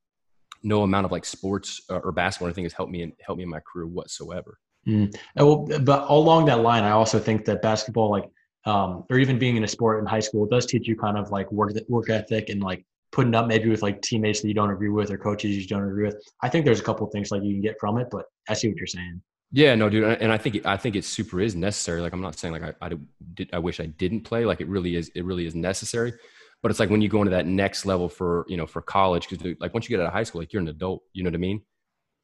no 0.61 0.83
amount 0.83 1.05
of 1.05 1.13
like 1.13 1.23
sports 1.23 1.81
or, 1.89 2.01
or 2.01 2.11
basketball 2.11 2.47
or 2.47 2.49
anything 2.49 2.65
has 2.65 2.73
helped 2.73 2.91
me 2.91 3.01
and 3.03 3.13
helped 3.21 3.37
me 3.37 3.43
in 3.43 3.49
my 3.49 3.61
career 3.61 3.87
whatsoever. 3.87 4.59
Mm. 4.85 5.15
Well, 5.35 5.67
but 5.81 6.09
along 6.09 6.45
that 6.45 6.59
line, 6.59 6.83
I 6.83 6.91
also 6.91 7.19
think 7.19 7.45
that 7.45 7.61
basketball, 7.61 8.09
like 8.09 8.25
um, 8.67 9.05
or 9.09 9.17
even 9.17 9.39
being 9.39 9.55
in 9.55 9.63
a 9.63 9.67
sport 9.67 9.99
in 9.99 10.05
high 10.05 10.19
school, 10.19 10.45
does 10.45 10.65
teach 10.65 10.87
you 10.87 10.95
kind 10.97 11.17
of 11.17 11.31
like 11.31 11.49
work 11.51 11.71
work 11.87 12.09
ethic 12.09 12.49
and 12.49 12.61
like 12.61 12.85
putting 13.13 13.33
up 13.33 13.47
maybe 13.47 13.69
with 13.69 13.81
like 13.81 14.01
teammates 14.01 14.41
that 14.41 14.49
you 14.49 14.53
don't 14.53 14.69
agree 14.69 14.89
with 14.89 15.09
or 15.09 15.17
coaches 15.17 15.55
you 15.55 15.65
don't 15.65 15.83
agree 15.83 16.05
with. 16.05 16.21
I 16.43 16.49
think 16.49 16.65
there's 16.65 16.81
a 16.81 16.83
couple 16.83 17.07
things 17.07 17.31
like 17.31 17.41
you 17.43 17.53
can 17.53 17.61
get 17.61 17.77
from 17.79 17.97
it, 17.97 18.09
but 18.11 18.25
I 18.49 18.53
see 18.53 18.67
what 18.67 18.75
you're 18.75 18.85
saying. 18.85 19.21
Yeah, 19.53 19.73
no, 19.75 19.89
dude, 19.89 20.03
and 20.03 20.33
I 20.33 20.37
think 20.37 20.65
I 20.65 20.75
think 20.75 20.97
it 20.97 21.05
super 21.05 21.39
is 21.39 21.55
necessary. 21.55 22.01
Like 22.01 22.11
I'm 22.11 22.19
not 22.19 22.37
saying 22.37 22.51
like 22.51 22.63
I 22.63 22.85
I, 22.85 22.91
did, 23.33 23.49
I 23.53 23.59
wish 23.59 23.79
I 23.79 23.85
didn't 23.85 24.21
play. 24.21 24.43
Like 24.43 24.59
it 24.59 24.67
really 24.67 24.97
is. 24.97 25.09
It 25.15 25.23
really 25.23 25.45
is 25.45 25.55
necessary. 25.55 26.13
But 26.61 26.69
it's 26.69 26.81
like 26.81 26.89
when 26.89 27.01
you 27.01 27.07
go 27.07 27.21
into 27.21 27.31
that 27.31 27.45
next 27.45 27.85
level 27.85 28.09
for 28.09 28.45
you 28.49 28.57
know 28.57 28.67
for 28.67 28.81
college 28.81 29.29
because 29.29 29.55
like 29.61 29.73
once 29.73 29.87
you 29.87 29.95
get 29.95 30.03
out 30.03 30.07
of 30.07 30.13
high 30.13 30.23
school, 30.23 30.41
like 30.41 30.51
you're 30.51 30.61
an 30.61 30.67
adult. 30.67 31.03
You 31.13 31.23
know 31.23 31.29
what 31.29 31.35
I 31.35 31.39
mean? 31.39 31.61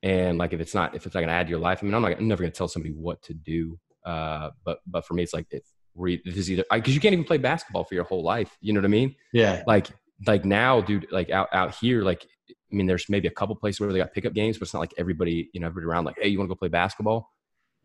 And 0.01 0.37
like 0.37 0.51
if 0.51 0.59
it's 0.59 0.73
not 0.73 0.93
if 0.93 1.05
it's 1.05 1.15
not 1.15 1.21
gonna 1.21 1.31
add 1.31 1.47
to 1.47 1.51
your 1.51 1.59
life, 1.59 1.79
I 1.81 1.85
mean 1.85 1.93
I'm 1.93 2.01
not 2.01 2.17
I'm 2.17 2.27
never 2.27 2.43
gonna 2.43 2.51
tell 2.51 2.67
somebody 2.67 2.93
what 2.93 3.21
to 3.23 3.33
do. 3.33 3.79
Uh, 4.05 4.49
but 4.65 4.79
but 4.85 5.05
for 5.05 5.13
me, 5.13 5.23
it's 5.23 5.33
like 5.33 5.47
if 5.51 5.63
where 5.93 6.17
is 6.25 6.49
either 6.49 6.63
because 6.71 6.93
you 6.93 7.01
can't 7.01 7.13
even 7.13 7.25
play 7.25 7.37
basketball 7.37 7.83
for 7.83 7.95
your 7.95 8.03
whole 8.03 8.23
life. 8.23 8.55
You 8.61 8.73
know 8.73 8.79
what 8.79 8.85
I 8.85 8.89
mean? 8.89 9.15
Yeah. 9.31 9.63
Like 9.67 9.87
like 10.25 10.45
now, 10.45 10.81
dude. 10.81 11.07
Like 11.11 11.29
out 11.29 11.49
out 11.53 11.75
here, 11.75 12.03
like 12.03 12.25
I 12.49 12.75
mean, 12.75 12.87
there's 12.87 13.09
maybe 13.09 13.27
a 13.27 13.31
couple 13.31 13.55
places 13.55 13.79
where 13.79 13.91
they 13.91 13.99
got 13.99 14.13
pickup 14.13 14.33
games, 14.33 14.57
but 14.57 14.63
it's 14.63 14.73
not 14.73 14.79
like 14.79 14.93
everybody 14.97 15.49
you 15.53 15.59
know 15.59 15.67
everybody 15.67 15.91
around 15.91 16.05
like, 16.05 16.17
hey, 16.19 16.29
you 16.29 16.37
want 16.37 16.49
to 16.49 16.55
go 16.55 16.57
play 16.57 16.69
basketball? 16.69 17.29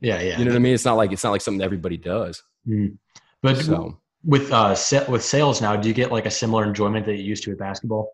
Yeah, 0.00 0.20
yeah. 0.20 0.38
You 0.38 0.44
know 0.44 0.52
what 0.52 0.56
I 0.56 0.60
mean? 0.60 0.74
It's 0.74 0.84
not 0.84 0.96
like 0.96 1.12
it's 1.12 1.24
not 1.24 1.30
like 1.30 1.40
something 1.40 1.62
everybody 1.62 1.96
does. 1.96 2.42
Mm. 2.66 2.98
But 3.42 3.56
so, 3.56 3.98
with 4.24 4.50
uh 4.52 4.76
with 5.08 5.24
sales 5.24 5.60
now, 5.60 5.76
do 5.76 5.88
you 5.88 5.94
get 5.94 6.12
like 6.12 6.26
a 6.26 6.30
similar 6.30 6.64
enjoyment 6.64 7.06
that 7.06 7.16
you 7.16 7.24
used 7.24 7.44
to 7.44 7.50
with 7.50 7.58
basketball? 7.58 8.12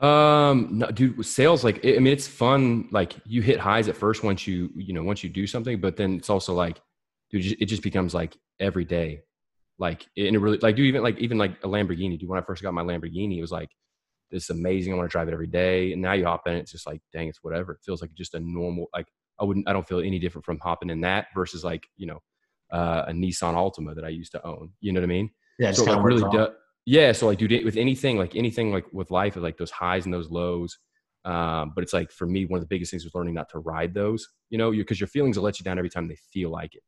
Um, 0.00 0.68
no, 0.72 0.90
dude, 0.90 1.16
with 1.16 1.26
sales, 1.26 1.64
like, 1.64 1.84
I 1.84 1.98
mean, 1.98 2.08
it's 2.08 2.26
fun. 2.26 2.88
Like 2.90 3.14
you 3.24 3.42
hit 3.42 3.58
highs 3.58 3.88
at 3.88 3.96
first 3.96 4.22
once 4.22 4.46
you, 4.46 4.70
you 4.76 4.92
know, 4.92 5.02
once 5.02 5.22
you 5.22 5.30
do 5.30 5.46
something, 5.46 5.80
but 5.80 5.96
then 5.96 6.16
it's 6.16 6.28
also 6.28 6.52
like, 6.52 6.80
dude, 7.42 7.60
it 7.60 7.66
just 7.66 7.82
becomes 7.82 8.14
like 8.14 8.36
every 8.60 8.84
day. 8.84 9.22
Like, 9.78 10.06
and 10.16 10.36
it 10.36 10.38
really, 10.38 10.58
like, 10.58 10.76
dude, 10.76 10.86
even 10.86 11.02
like, 11.02 11.18
even 11.18 11.36
like 11.36 11.52
a 11.64 11.68
Lamborghini, 11.68 12.18
dude, 12.18 12.28
when 12.28 12.38
I 12.38 12.44
first 12.44 12.62
got 12.62 12.74
my 12.74 12.82
Lamborghini, 12.82 13.38
it 13.38 13.40
was 13.40 13.50
like, 13.50 13.70
this 14.30 14.44
is 14.44 14.50
amazing. 14.50 14.92
I 14.92 14.96
want 14.96 15.10
to 15.10 15.12
drive 15.12 15.28
it 15.28 15.34
every 15.34 15.46
day. 15.48 15.92
And 15.92 16.00
now 16.00 16.12
you 16.12 16.24
hop 16.24 16.46
in, 16.46 16.54
it's 16.54 16.72
just 16.72 16.86
like, 16.86 17.00
dang, 17.12 17.28
it's 17.28 17.42
whatever. 17.42 17.72
It 17.72 17.80
feels 17.84 18.00
like 18.00 18.14
just 18.14 18.34
a 18.34 18.40
normal, 18.40 18.86
like, 18.94 19.06
I 19.40 19.44
wouldn't, 19.44 19.68
I 19.68 19.72
don't 19.72 19.86
feel 19.86 19.98
any 19.98 20.20
different 20.20 20.44
from 20.44 20.60
hopping 20.60 20.90
in 20.90 21.00
that 21.00 21.26
versus 21.34 21.64
like, 21.64 21.88
you 21.96 22.06
know, 22.06 22.20
uh, 22.72 23.04
a 23.08 23.12
Nissan 23.12 23.54
Altima 23.54 23.94
that 23.96 24.04
I 24.04 24.10
used 24.10 24.32
to 24.32 24.46
own. 24.46 24.70
You 24.80 24.92
know 24.92 25.00
what 25.00 25.06
I 25.06 25.08
mean? 25.08 25.30
Yeah. 25.58 25.72
So 25.72 25.84
like 25.84 26.04
really, 26.04 26.22
do, 26.30 26.48
yeah. 26.86 27.10
So 27.12 27.26
like, 27.26 27.38
dude, 27.38 27.64
with 27.64 27.76
anything, 27.76 28.16
like 28.16 28.36
anything, 28.36 28.72
like 28.72 28.86
with 28.92 29.10
life, 29.10 29.34
like 29.36 29.56
those 29.56 29.72
highs 29.72 30.04
and 30.04 30.14
those 30.14 30.30
lows. 30.30 30.78
Um, 31.24 31.72
but 31.74 31.82
it's 31.82 31.92
like 31.92 32.12
for 32.12 32.26
me, 32.26 32.44
one 32.44 32.58
of 32.58 32.62
the 32.62 32.68
biggest 32.68 32.90
things 32.90 33.04
was 33.04 33.14
learning 33.14 33.34
not 33.34 33.48
to 33.50 33.58
ride 33.58 33.92
those. 33.92 34.28
You 34.50 34.58
know, 34.58 34.70
because 34.70 35.00
your 35.00 35.08
feelings 35.08 35.36
will 35.36 35.44
let 35.44 35.58
you 35.58 35.64
down 35.64 35.78
every 35.78 35.90
time 35.90 36.06
they 36.06 36.18
feel 36.32 36.50
like 36.50 36.74
it. 36.74 36.82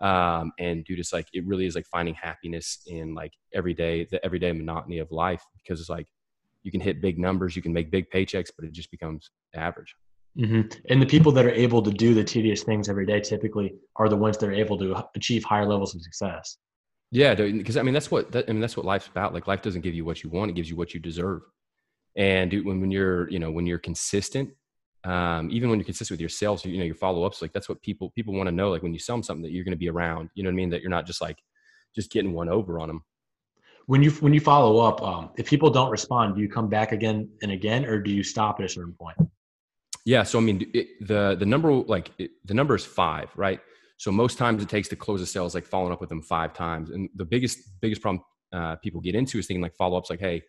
Um, 0.00 0.52
and 0.58 0.84
do 0.84 0.96
just 0.96 1.12
like 1.12 1.28
it 1.32 1.46
really 1.46 1.66
is 1.66 1.74
like 1.74 1.86
finding 1.86 2.14
happiness 2.14 2.80
in 2.86 3.14
like 3.14 3.32
every 3.52 3.74
day, 3.74 4.06
the 4.10 4.24
everyday 4.24 4.52
monotony 4.52 4.98
of 4.98 5.10
life 5.12 5.42
because 5.56 5.80
it's 5.80 5.88
like 5.88 6.06
you 6.62 6.72
can 6.72 6.80
hit 6.80 7.00
big 7.00 7.18
numbers, 7.18 7.54
you 7.54 7.62
can 7.62 7.72
make 7.72 7.90
big 7.90 8.10
paychecks, 8.10 8.50
but 8.56 8.66
it 8.66 8.72
just 8.72 8.90
becomes 8.90 9.30
average. 9.54 9.94
Mm-hmm. 10.36 10.78
And 10.90 11.00
the 11.00 11.06
people 11.06 11.30
that 11.32 11.44
are 11.44 11.50
able 11.50 11.80
to 11.82 11.92
do 11.92 12.12
the 12.12 12.24
tedious 12.24 12.64
things 12.64 12.88
every 12.88 13.06
day 13.06 13.20
typically 13.20 13.74
are 13.96 14.08
the 14.08 14.16
ones 14.16 14.36
that 14.38 14.48
are 14.48 14.52
able 14.52 14.76
to 14.78 15.04
achieve 15.14 15.44
higher 15.44 15.66
levels 15.66 15.94
of 15.94 16.02
success. 16.02 16.58
Yeah, 17.12 17.34
because 17.34 17.76
I 17.76 17.82
mean 17.82 17.94
that's 17.94 18.10
what 18.10 18.32
that, 18.32 18.46
I 18.48 18.52
mean 18.52 18.60
that's 18.60 18.76
what 18.76 18.84
life's 18.84 19.06
about. 19.06 19.32
Like 19.32 19.46
life 19.46 19.62
doesn't 19.62 19.82
give 19.82 19.94
you 19.94 20.04
what 20.04 20.24
you 20.24 20.30
want; 20.30 20.50
it 20.50 20.54
gives 20.54 20.68
you 20.68 20.74
what 20.74 20.92
you 20.92 20.98
deserve. 20.98 21.42
And 22.16 22.50
dude, 22.50 22.66
when 22.66 22.80
when 22.80 22.90
you're 22.90 23.30
you 23.30 23.38
know 23.38 23.52
when 23.52 23.66
you're 23.66 23.78
consistent 23.78 24.50
um, 25.04 25.48
even 25.50 25.68
when 25.68 25.78
you're 25.78 25.84
consistent 25.84 26.14
with 26.14 26.20
your 26.20 26.30
sales, 26.30 26.64
you 26.64 26.78
know, 26.78 26.84
your 26.84 26.94
follow 26.94 27.24
ups, 27.24 27.42
like 27.42 27.52
that's 27.52 27.68
what 27.68 27.82
people 27.82 28.10
people 28.10 28.34
want 28.34 28.46
to 28.48 28.54
know. 28.54 28.70
Like 28.70 28.82
when 28.82 28.92
you 28.92 28.98
sell 28.98 29.16
them 29.16 29.22
something 29.22 29.42
that 29.42 29.52
you're 29.52 29.64
going 29.64 29.72
to 29.72 29.78
be 29.78 29.90
around, 29.90 30.30
you 30.34 30.42
know 30.42 30.48
what 30.48 30.54
I 30.54 30.56
mean? 30.56 30.70
That 30.70 30.80
you're 30.80 30.90
not 30.90 31.06
just 31.06 31.20
like 31.20 31.38
just 31.94 32.10
getting 32.10 32.32
one 32.32 32.48
over 32.48 32.78
on 32.78 32.88
them. 32.88 33.04
When 33.86 34.02
you 34.02 34.10
when 34.12 34.32
you 34.32 34.40
follow 34.40 34.78
up, 34.78 35.02
um, 35.02 35.30
if 35.36 35.46
people 35.46 35.68
don't 35.70 35.90
respond, 35.90 36.36
do 36.36 36.40
you 36.40 36.48
come 36.48 36.68
back 36.68 36.92
again 36.92 37.28
and 37.42 37.52
again, 37.52 37.84
or 37.84 38.00
do 38.00 38.10
you 38.10 38.22
stop 38.22 38.60
at 38.60 38.66
a 38.66 38.68
certain 38.68 38.94
point? 38.94 39.16
Yeah, 40.06 40.22
so 40.22 40.38
I 40.38 40.42
mean, 40.42 40.70
it, 40.72 41.06
the 41.06 41.36
the 41.38 41.46
number 41.46 41.70
like 41.72 42.10
it, 42.18 42.30
the 42.46 42.54
number 42.54 42.74
is 42.74 42.84
five, 42.84 43.30
right? 43.36 43.60
So 43.98 44.10
most 44.10 44.38
times 44.38 44.62
it 44.62 44.68
takes 44.68 44.88
to 44.88 44.96
close 44.96 45.20
a 45.20 45.26
sale 45.26 45.46
is 45.46 45.54
like 45.54 45.66
following 45.66 45.92
up 45.92 46.00
with 46.00 46.08
them 46.08 46.22
five 46.22 46.54
times, 46.54 46.90
and 46.90 47.10
the 47.14 47.26
biggest 47.26 47.80
biggest 47.82 48.00
problem 48.00 48.24
uh, 48.54 48.76
people 48.76 49.00
get 49.02 49.14
into 49.14 49.38
is 49.38 49.46
thinking 49.46 49.62
like 49.62 49.74
follow 49.74 49.98
ups, 49.98 50.08
like, 50.08 50.20
hey, 50.20 50.42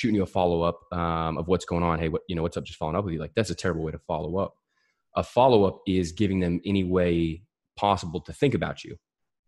shooting 0.00 0.14
you 0.14 0.22
a 0.22 0.26
follow 0.26 0.62
up 0.62 0.80
um, 0.92 1.36
of 1.36 1.46
what's 1.46 1.66
going 1.66 1.82
on. 1.82 1.98
Hey, 1.98 2.08
what 2.08 2.22
you 2.26 2.34
know, 2.34 2.42
what's 2.42 2.56
up? 2.56 2.64
Just 2.64 2.78
following 2.78 2.96
up 2.96 3.04
with 3.04 3.12
you. 3.12 3.20
Like 3.20 3.34
that's 3.36 3.50
a 3.50 3.54
terrible 3.54 3.82
way 3.82 3.92
to 3.92 3.98
follow 3.98 4.38
up. 4.38 4.54
A 5.14 5.22
follow 5.22 5.64
up 5.64 5.80
is 5.86 6.12
giving 6.12 6.40
them 6.40 6.60
any 6.64 6.84
way 6.84 7.42
possible 7.76 8.20
to 8.22 8.32
think 8.32 8.54
about 8.54 8.82
you. 8.82 8.96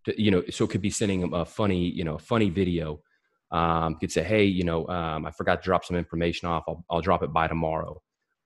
To, 0.04 0.22
you 0.22 0.30
know, 0.30 0.42
so 0.50 0.64
it 0.64 0.70
could 0.70 0.82
be 0.82 0.90
sending 0.90 1.20
them 1.20 1.32
a 1.32 1.44
funny, 1.44 1.88
you 1.88 2.04
know, 2.04 2.18
funny 2.18 2.50
video. 2.50 3.00
Um, 3.50 3.96
could 3.96 4.12
say, 4.12 4.22
hey, 4.22 4.44
you 4.44 4.64
know, 4.64 4.86
um, 4.88 5.26
I 5.26 5.30
forgot 5.30 5.62
to 5.62 5.64
drop 5.64 5.84
some 5.84 5.96
information 5.96 6.48
off. 6.48 6.64
I'll, 6.68 6.84
I'll 6.90 7.00
drop 7.02 7.22
it 7.22 7.32
by 7.32 7.48
tomorrow. 7.48 8.00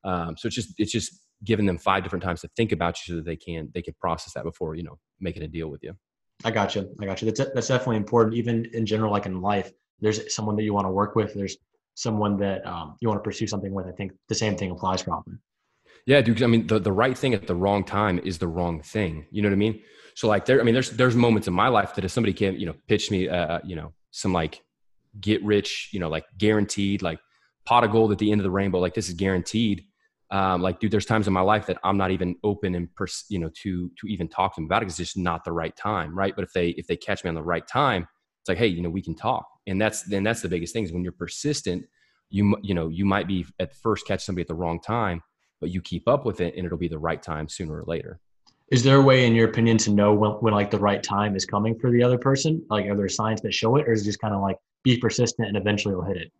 Um, 0.04 0.36
so 0.36 0.46
it's 0.46 0.54
just 0.54 0.74
it's 0.78 0.92
just 0.92 1.20
giving 1.44 1.66
them 1.66 1.78
five 1.78 2.02
different 2.02 2.22
times 2.22 2.40
to 2.42 2.48
think 2.56 2.72
about 2.72 2.96
you 2.98 3.12
so 3.12 3.16
that 3.16 3.24
they 3.24 3.36
can 3.36 3.70
they 3.74 3.82
can 3.82 3.94
process 4.00 4.32
that 4.34 4.44
before 4.44 4.74
you 4.74 4.84
know 4.84 4.98
making 5.20 5.42
a 5.42 5.48
deal 5.48 5.68
with 5.68 5.82
you. 5.82 5.94
I 6.44 6.50
got 6.50 6.74
you. 6.74 6.88
I 7.00 7.06
got 7.06 7.20
you. 7.20 7.30
That's 7.30 7.50
that's 7.52 7.68
definitely 7.68 7.96
important. 7.96 8.36
Even 8.36 8.66
in 8.72 8.86
general, 8.86 9.10
like 9.10 9.26
in 9.26 9.40
life, 9.40 9.72
there's 10.00 10.34
someone 10.34 10.56
that 10.56 10.62
you 10.64 10.74
want 10.74 10.86
to 10.86 10.90
work 10.90 11.16
with. 11.16 11.34
There's 11.34 11.56
someone 11.96 12.36
that 12.36 12.64
um, 12.66 12.94
you 13.00 13.08
want 13.08 13.18
to 13.18 13.24
pursue 13.24 13.46
something 13.46 13.72
with, 13.72 13.86
I 13.86 13.92
think 13.92 14.12
the 14.28 14.34
same 14.34 14.54
thing 14.56 14.70
applies 14.70 15.02
probably. 15.02 15.34
Yeah, 16.04 16.20
dude. 16.20 16.42
I 16.42 16.46
mean, 16.46 16.66
the, 16.66 16.78
the 16.78 16.92
right 16.92 17.16
thing 17.18 17.34
at 17.34 17.46
the 17.46 17.56
wrong 17.56 17.82
time 17.82 18.20
is 18.20 18.38
the 18.38 18.46
wrong 18.46 18.80
thing. 18.82 19.26
You 19.30 19.42
know 19.42 19.48
what 19.48 19.54
I 19.54 19.58
mean? 19.58 19.82
So 20.14 20.28
like 20.28 20.44
there, 20.44 20.60
I 20.60 20.62
mean, 20.62 20.74
there's, 20.74 20.90
there's 20.90 21.16
moments 21.16 21.48
in 21.48 21.54
my 21.54 21.68
life 21.68 21.94
that 21.94 22.04
if 22.04 22.12
somebody 22.12 22.32
came, 22.32 22.54
you 22.56 22.66
know, 22.66 22.74
pitch 22.86 23.10
me, 23.10 23.28
uh, 23.28 23.36
uh, 23.36 23.60
you 23.64 23.74
know, 23.74 23.92
some 24.12 24.32
like 24.32 24.62
get 25.20 25.42
rich, 25.42 25.88
you 25.92 25.98
know, 25.98 26.08
like 26.08 26.24
guaranteed, 26.38 27.02
like 27.02 27.18
pot 27.64 27.82
of 27.82 27.90
gold 27.90 28.12
at 28.12 28.18
the 28.18 28.30
end 28.30 28.40
of 28.40 28.44
the 28.44 28.50
rainbow, 28.50 28.78
like 28.78 28.94
this 28.94 29.08
is 29.08 29.14
guaranteed. 29.14 29.82
Um, 30.30 30.60
like, 30.60 30.80
dude, 30.80 30.90
there's 30.90 31.06
times 31.06 31.26
in 31.26 31.32
my 31.32 31.40
life 31.40 31.66
that 31.66 31.78
I'm 31.82 31.96
not 31.96 32.10
even 32.10 32.36
open 32.44 32.74
and, 32.74 32.94
pers- 32.94 33.24
you 33.30 33.38
know, 33.38 33.50
to, 33.62 33.90
to 33.98 34.06
even 34.06 34.28
talk 34.28 34.54
to 34.54 34.60
them 34.60 34.66
about 34.66 34.82
it 34.82 34.86
because 34.86 35.00
it's 35.00 35.12
just 35.14 35.16
not 35.16 35.44
the 35.44 35.52
right 35.52 35.74
time. 35.76 36.16
Right. 36.16 36.34
But 36.34 36.44
if 36.44 36.52
they, 36.52 36.70
if 36.70 36.86
they 36.86 36.96
catch 36.96 37.24
me 37.24 37.28
on 37.28 37.34
the 37.34 37.42
right 37.42 37.66
time, 37.66 38.06
it's 38.42 38.48
like, 38.48 38.58
Hey, 38.58 38.66
you 38.66 38.82
know, 38.82 38.90
we 38.90 39.02
can 39.02 39.14
talk 39.14 39.46
and 39.66 39.80
that's 39.80 40.02
then 40.02 40.22
that's 40.22 40.42
the 40.42 40.48
biggest 40.48 40.72
thing 40.72 40.84
is 40.84 40.92
when 40.92 41.02
you're 41.02 41.12
persistent 41.12 41.84
you 42.30 42.56
you 42.62 42.74
know 42.74 42.88
you 42.88 43.04
might 43.04 43.26
be 43.26 43.46
at 43.58 43.74
first 43.74 44.06
catch 44.06 44.24
somebody 44.24 44.42
at 44.42 44.48
the 44.48 44.54
wrong 44.54 44.80
time 44.80 45.22
but 45.60 45.70
you 45.70 45.80
keep 45.80 46.08
up 46.08 46.24
with 46.24 46.40
it 46.40 46.54
and 46.56 46.64
it'll 46.64 46.78
be 46.78 46.88
the 46.88 46.98
right 46.98 47.22
time 47.22 47.48
sooner 47.48 47.80
or 47.80 47.84
later 47.86 48.20
is 48.72 48.82
there 48.82 48.96
a 48.96 49.02
way 49.02 49.26
in 49.26 49.34
your 49.34 49.48
opinion 49.48 49.78
to 49.78 49.92
know 49.92 50.12
when, 50.12 50.32
when 50.32 50.52
like 50.52 50.70
the 50.70 50.78
right 50.78 51.02
time 51.02 51.36
is 51.36 51.44
coming 51.44 51.78
for 51.78 51.90
the 51.90 52.02
other 52.02 52.18
person 52.18 52.64
like 52.70 52.86
are 52.86 52.96
there 52.96 53.08
signs 53.08 53.40
that 53.40 53.54
show 53.54 53.76
it 53.76 53.86
or 53.88 53.92
is 53.92 54.02
it 54.02 54.06
just 54.06 54.20
kind 54.20 54.34
of 54.34 54.40
like 54.40 54.56
be 54.82 54.98
persistent 54.98 55.48
and 55.48 55.56
eventually 55.56 55.92
you'll 55.92 56.04
hit 56.04 56.16
it 56.16 56.32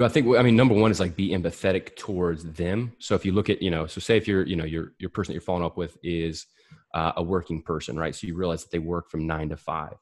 I 0.00 0.08
think 0.08 0.36
I 0.36 0.42
mean 0.42 0.56
number 0.56 0.74
one 0.74 0.90
is 0.90 0.98
like 0.98 1.14
be 1.14 1.28
empathetic 1.30 1.94
towards 1.94 2.42
them. 2.44 2.92
So 2.98 3.14
if 3.14 3.24
you 3.24 3.30
look 3.30 3.48
at 3.48 3.62
you 3.62 3.70
know, 3.70 3.86
so 3.86 4.00
say 4.00 4.16
if 4.16 4.26
you're 4.26 4.44
you 4.44 4.56
know 4.56 4.64
your 4.64 4.92
your 4.98 5.10
person 5.10 5.30
that 5.30 5.34
you're 5.34 5.40
following 5.40 5.64
up 5.64 5.76
with 5.76 5.96
is 6.02 6.46
uh, 6.94 7.12
a 7.16 7.22
working 7.22 7.62
person, 7.62 7.96
right? 7.96 8.14
So 8.14 8.26
you 8.26 8.34
realize 8.34 8.62
that 8.64 8.72
they 8.72 8.80
work 8.80 9.08
from 9.08 9.26
nine 9.26 9.50
to 9.50 9.56
five. 9.56 9.94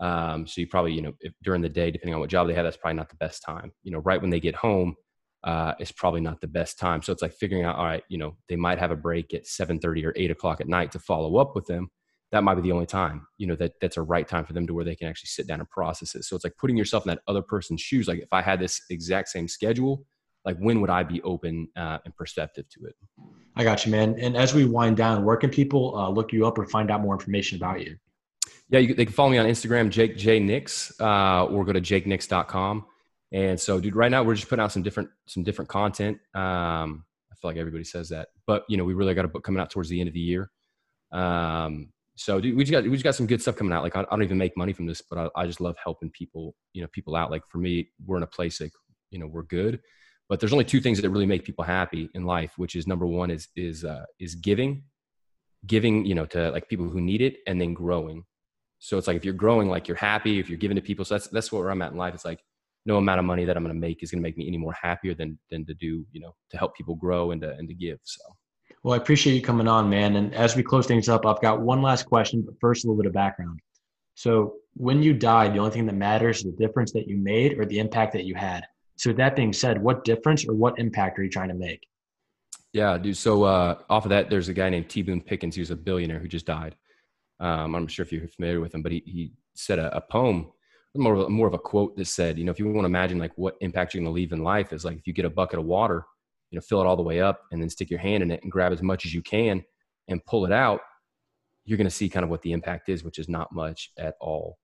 Um, 0.00 0.46
so 0.46 0.60
you 0.60 0.66
probably, 0.66 0.92
you 0.92 1.02
know, 1.02 1.12
during 1.42 1.62
the 1.62 1.68
day, 1.68 1.90
depending 1.90 2.14
on 2.14 2.20
what 2.20 2.30
job 2.30 2.46
they 2.46 2.54
have, 2.54 2.64
that's 2.64 2.76
probably 2.76 2.96
not 2.96 3.08
the 3.08 3.16
best 3.16 3.42
time. 3.42 3.72
You 3.82 3.92
know, 3.92 3.98
right 3.98 4.20
when 4.20 4.30
they 4.30 4.40
get 4.40 4.54
home, 4.54 4.94
uh, 5.44 5.74
is 5.78 5.92
probably 5.92 6.20
not 6.20 6.40
the 6.40 6.48
best 6.48 6.78
time. 6.78 7.02
So 7.02 7.12
it's 7.12 7.22
like 7.22 7.32
figuring 7.32 7.64
out, 7.64 7.76
all 7.76 7.84
right, 7.84 8.02
you 8.08 8.18
know, 8.18 8.36
they 8.48 8.56
might 8.56 8.78
have 8.78 8.90
a 8.90 8.96
break 8.96 9.34
at 9.34 9.46
seven 9.46 9.78
thirty 9.78 10.04
or 10.04 10.12
eight 10.16 10.30
o'clock 10.30 10.60
at 10.60 10.68
night 10.68 10.92
to 10.92 10.98
follow 10.98 11.36
up 11.36 11.54
with 11.54 11.66
them. 11.66 11.90
That 12.32 12.44
might 12.44 12.56
be 12.56 12.62
the 12.62 12.72
only 12.72 12.86
time, 12.86 13.26
you 13.38 13.46
know, 13.46 13.56
that 13.56 13.72
that's 13.80 13.96
a 13.96 14.02
right 14.02 14.28
time 14.28 14.44
for 14.44 14.52
them 14.52 14.66
to 14.66 14.74
where 14.74 14.84
they 14.84 14.96
can 14.96 15.08
actually 15.08 15.28
sit 15.28 15.46
down 15.46 15.60
and 15.60 15.70
process 15.70 16.14
it. 16.14 16.24
So 16.24 16.36
it's 16.36 16.44
like 16.44 16.56
putting 16.58 16.76
yourself 16.76 17.06
in 17.06 17.10
that 17.10 17.22
other 17.26 17.40
person's 17.40 17.80
shoes. 17.80 18.06
Like 18.06 18.18
if 18.18 18.32
I 18.32 18.42
had 18.42 18.60
this 18.60 18.82
exact 18.90 19.28
same 19.28 19.48
schedule, 19.48 20.04
like 20.44 20.58
when 20.58 20.80
would 20.80 20.90
I 20.90 21.04
be 21.04 21.22
open 21.22 21.68
uh, 21.76 21.98
and 22.04 22.14
perceptive 22.16 22.68
to 22.70 22.86
it? 22.86 22.96
I 23.56 23.64
got 23.64 23.86
you, 23.86 23.92
man. 23.92 24.16
And 24.18 24.36
as 24.36 24.54
we 24.54 24.64
wind 24.64 24.96
down, 24.96 25.24
where 25.24 25.36
can 25.36 25.50
people 25.50 25.96
uh, 25.96 26.10
look 26.10 26.32
you 26.32 26.46
up 26.46 26.58
or 26.58 26.66
find 26.66 26.90
out 26.90 27.00
more 27.00 27.14
information 27.14 27.56
about 27.56 27.80
you? 27.80 27.96
Yeah, 28.70 28.80
you, 28.80 28.94
they 28.94 29.06
can 29.06 29.14
follow 29.14 29.30
me 29.30 29.38
on 29.38 29.46
Instagram, 29.46 29.90
Jake 29.90 30.16
J 30.16 30.40
Nicks, 30.40 30.92
uh, 31.00 31.46
or 31.46 31.64
go 31.64 31.72
to 31.72 31.80
jakenicks.com. 31.80 32.84
And 33.32 33.58
so, 33.60 33.80
dude, 33.80 33.96
right 33.96 34.10
now 34.10 34.22
we're 34.22 34.34
just 34.34 34.48
putting 34.48 34.62
out 34.62 34.72
some 34.72 34.82
different 34.82 35.10
some 35.26 35.42
different 35.42 35.68
content. 35.68 36.18
Um, 36.34 37.04
I 37.30 37.34
feel 37.40 37.50
like 37.50 37.56
everybody 37.56 37.84
says 37.84 38.08
that, 38.10 38.28
but 38.46 38.64
you 38.68 38.76
know, 38.76 38.84
we 38.84 38.94
really 38.94 39.14
got 39.14 39.24
a 39.24 39.28
book 39.28 39.44
coming 39.44 39.60
out 39.60 39.70
towards 39.70 39.88
the 39.88 40.00
end 40.00 40.08
of 40.08 40.14
the 40.14 40.20
year. 40.20 40.50
Um, 41.12 41.92
so, 42.16 42.40
dude, 42.40 42.56
we 42.56 42.64
just 42.64 42.72
got 42.72 42.84
we 42.84 42.90
just 42.90 43.04
got 43.04 43.14
some 43.14 43.26
good 43.26 43.40
stuff 43.40 43.56
coming 43.56 43.72
out. 43.72 43.82
Like, 43.82 43.96
I, 43.96 44.00
I 44.00 44.04
don't 44.10 44.22
even 44.22 44.38
make 44.38 44.56
money 44.56 44.72
from 44.72 44.86
this, 44.86 45.02
but 45.02 45.18
I, 45.18 45.42
I, 45.42 45.46
just 45.46 45.60
love 45.60 45.76
helping 45.82 46.10
people. 46.10 46.54
You 46.72 46.82
know, 46.82 46.88
people 46.92 47.14
out. 47.14 47.30
Like 47.30 47.46
for 47.46 47.58
me, 47.58 47.90
we're 48.04 48.16
in 48.16 48.22
a 48.22 48.26
place 48.26 48.60
like 48.60 48.72
you 49.10 49.18
know 49.18 49.26
we're 49.26 49.44
good, 49.44 49.80
but 50.28 50.40
there's 50.40 50.52
only 50.52 50.64
two 50.64 50.80
things 50.80 51.00
that 51.00 51.08
really 51.10 51.26
make 51.26 51.44
people 51.44 51.64
happy 51.64 52.10
in 52.14 52.24
life, 52.24 52.54
which 52.56 52.74
is 52.74 52.86
number 52.86 53.06
one 53.06 53.30
is 53.30 53.48
is 53.56 53.84
uh, 53.84 54.04
is 54.18 54.34
giving, 54.34 54.82
giving 55.66 56.04
you 56.04 56.14
know 56.14 56.26
to 56.26 56.50
like 56.50 56.68
people 56.68 56.88
who 56.88 57.00
need 57.00 57.22
it, 57.22 57.36
and 57.46 57.60
then 57.60 57.72
growing. 57.72 58.24
So 58.78 58.96
it's 58.96 59.06
like 59.06 59.16
if 59.16 59.24
you're 59.24 59.34
growing, 59.34 59.68
like 59.68 59.88
you're 59.88 59.96
happy. 59.96 60.38
If 60.38 60.48
you're 60.48 60.58
giving 60.58 60.76
to 60.76 60.82
people, 60.82 61.04
so 61.04 61.14
that's 61.14 61.28
that's 61.28 61.52
where 61.52 61.70
I'm 61.70 61.82
at 61.82 61.92
in 61.92 61.98
life. 61.98 62.14
It's 62.14 62.24
like 62.24 62.42
no 62.86 62.96
amount 62.96 63.18
of 63.18 63.24
money 63.24 63.44
that 63.44 63.56
I'm 63.56 63.62
going 63.62 63.74
to 63.74 63.80
make 63.80 64.02
is 64.02 64.10
going 64.10 64.20
to 64.20 64.22
make 64.22 64.38
me 64.38 64.46
any 64.46 64.56
more 64.56 64.72
happier 64.72 65.14
than 65.14 65.38
than 65.50 65.66
to 65.66 65.74
do 65.74 66.04
you 66.12 66.20
know 66.20 66.34
to 66.50 66.56
help 66.56 66.76
people 66.76 66.94
grow 66.94 67.32
and 67.32 67.40
to 67.42 67.50
and 67.50 67.68
to 67.68 67.74
give. 67.74 67.98
So. 68.04 68.22
Well, 68.84 68.94
I 68.94 68.96
appreciate 68.96 69.34
you 69.34 69.42
coming 69.42 69.66
on, 69.66 69.90
man. 69.90 70.16
And 70.16 70.32
as 70.34 70.54
we 70.54 70.62
close 70.62 70.86
things 70.86 71.08
up, 71.08 71.26
I've 71.26 71.40
got 71.40 71.60
one 71.60 71.82
last 71.82 72.04
question, 72.04 72.42
but 72.42 72.54
first 72.60 72.84
a 72.84 72.86
little 72.86 73.02
bit 73.02 73.08
of 73.08 73.12
background. 73.12 73.60
So, 74.14 74.54
when 74.74 75.02
you 75.02 75.14
died, 75.14 75.54
the 75.54 75.58
only 75.58 75.72
thing 75.72 75.86
that 75.86 75.94
matters 75.94 76.38
is 76.38 76.44
the 76.44 76.66
difference 76.66 76.92
that 76.92 77.08
you 77.08 77.16
made 77.16 77.58
or 77.58 77.66
the 77.66 77.78
impact 77.78 78.12
that 78.12 78.24
you 78.24 78.34
had. 78.34 78.64
So, 78.96 79.10
with 79.10 79.16
that 79.16 79.34
being 79.34 79.52
said, 79.52 79.82
what 79.82 80.04
difference 80.04 80.46
or 80.48 80.54
what 80.54 80.78
impact 80.78 81.18
are 81.18 81.24
you 81.24 81.30
trying 81.30 81.48
to 81.48 81.54
make? 81.54 81.86
Yeah, 82.72 82.98
dude. 82.98 83.16
So, 83.16 83.42
uh, 83.44 83.78
off 83.90 84.04
of 84.04 84.10
that, 84.10 84.30
there's 84.30 84.48
a 84.48 84.52
guy 84.52 84.70
named 84.70 84.88
T. 84.88 85.02
Boone 85.02 85.20
Pickens. 85.20 85.54
He 85.54 85.60
was 85.60 85.70
a 85.70 85.76
billionaire 85.76 86.18
who 86.18 86.28
just 86.28 86.46
died. 86.46 86.76
Um, 87.40 87.74
I'm 87.74 87.86
sure 87.86 88.04
if 88.04 88.12
you're 88.12 88.26
familiar 88.28 88.60
with 88.60 88.74
him, 88.74 88.82
but 88.82 88.92
he, 88.92 89.02
he 89.06 89.32
said 89.54 89.78
a, 89.78 89.96
a 89.96 90.00
poem, 90.00 90.50
more 90.96 91.14
of 91.14 91.20
a, 91.20 91.28
more 91.28 91.46
of 91.46 91.54
a 91.54 91.58
quote 91.58 91.96
that 91.96 92.06
said, 92.06 92.38
you 92.38 92.44
know, 92.44 92.50
if 92.50 92.58
you 92.58 92.66
want 92.66 92.84
to 92.84 92.86
imagine 92.86 93.18
like 93.18 93.36
what 93.36 93.56
impact 93.60 93.94
you're 93.94 94.02
going 94.02 94.12
to 94.12 94.14
leave 94.14 94.32
in 94.32 94.42
life 94.42 94.72
is 94.72 94.84
like 94.84 94.96
if 94.96 95.06
you 95.06 95.12
get 95.12 95.24
a 95.24 95.30
bucket 95.30 95.58
of 95.58 95.64
water 95.64 96.04
you 96.50 96.56
know 96.56 96.62
fill 96.62 96.80
it 96.80 96.86
all 96.86 96.96
the 96.96 97.02
way 97.02 97.20
up 97.20 97.42
and 97.52 97.60
then 97.60 97.68
stick 97.68 97.90
your 97.90 97.98
hand 97.98 98.22
in 98.22 98.30
it 98.30 98.42
and 98.42 98.52
grab 98.52 98.72
as 98.72 98.82
much 98.82 99.04
as 99.04 99.12
you 99.12 99.22
can 99.22 99.62
and 100.08 100.24
pull 100.24 100.44
it 100.44 100.52
out 100.52 100.80
you're 101.64 101.76
going 101.76 101.86
to 101.86 101.90
see 101.90 102.08
kind 102.08 102.24
of 102.24 102.30
what 102.30 102.42
the 102.42 102.52
impact 102.52 102.88
is 102.88 103.04
which 103.04 103.18
is 103.18 103.28
not 103.28 103.52
much 103.52 103.90
at 103.98 104.14
all. 104.20 104.58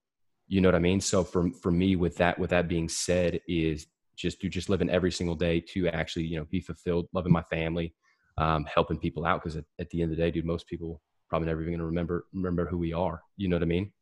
You 0.47 0.61
know 0.61 0.69
what 0.69 0.75
i 0.75 0.79
mean? 0.81 1.01
So 1.01 1.25
for 1.25 1.51
for 1.63 1.71
me 1.71 1.97
with 1.97 2.17
that 2.17 2.39
with 2.39 2.51
that 2.51 2.69
being 2.69 2.89
said 2.89 3.41
is 3.49 3.87
just 4.17 4.41
to 4.41 4.49
just 4.49 4.69
living 4.69 4.91
every 4.91 5.11
single 5.11 5.35
day 5.35 5.61
to 5.61 5.89
actually 5.89 6.25
you 6.25 6.39
know 6.39 6.47
be 6.51 6.61
fulfilled 6.61 7.09
loving 7.13 7.33
my 7.33 7.43
family 7.43 7.95
um, 8.37 8.65
helping 8.73 8.99
people 8.99 9.25
out 9.25 9.43
because 9.43 9.57
at, 9.57 9.65
at, 9.79 9.91
the 9.91 10.03
end 10.03 10.11
of 10.11 10.17
the 10.17 10.23
day 10.23 10.31
dude 10.31 10.45
most 10.45 10.67
people 10.67 11.01
probably 11.29 11.47
never 11.47 11.61
even 11.63 11.73
going 11.73 11.79
to 11.81 11.87
remember 11.87 12.27
remember 12.33 12.67
who 12.67 12.79
we 12.79 12.93
are. 12.93 13.23
You 13.37 13.49
know 13.49 13.57
what 13.57 13.63
i 13.63 13.67
mean 13.67 13.93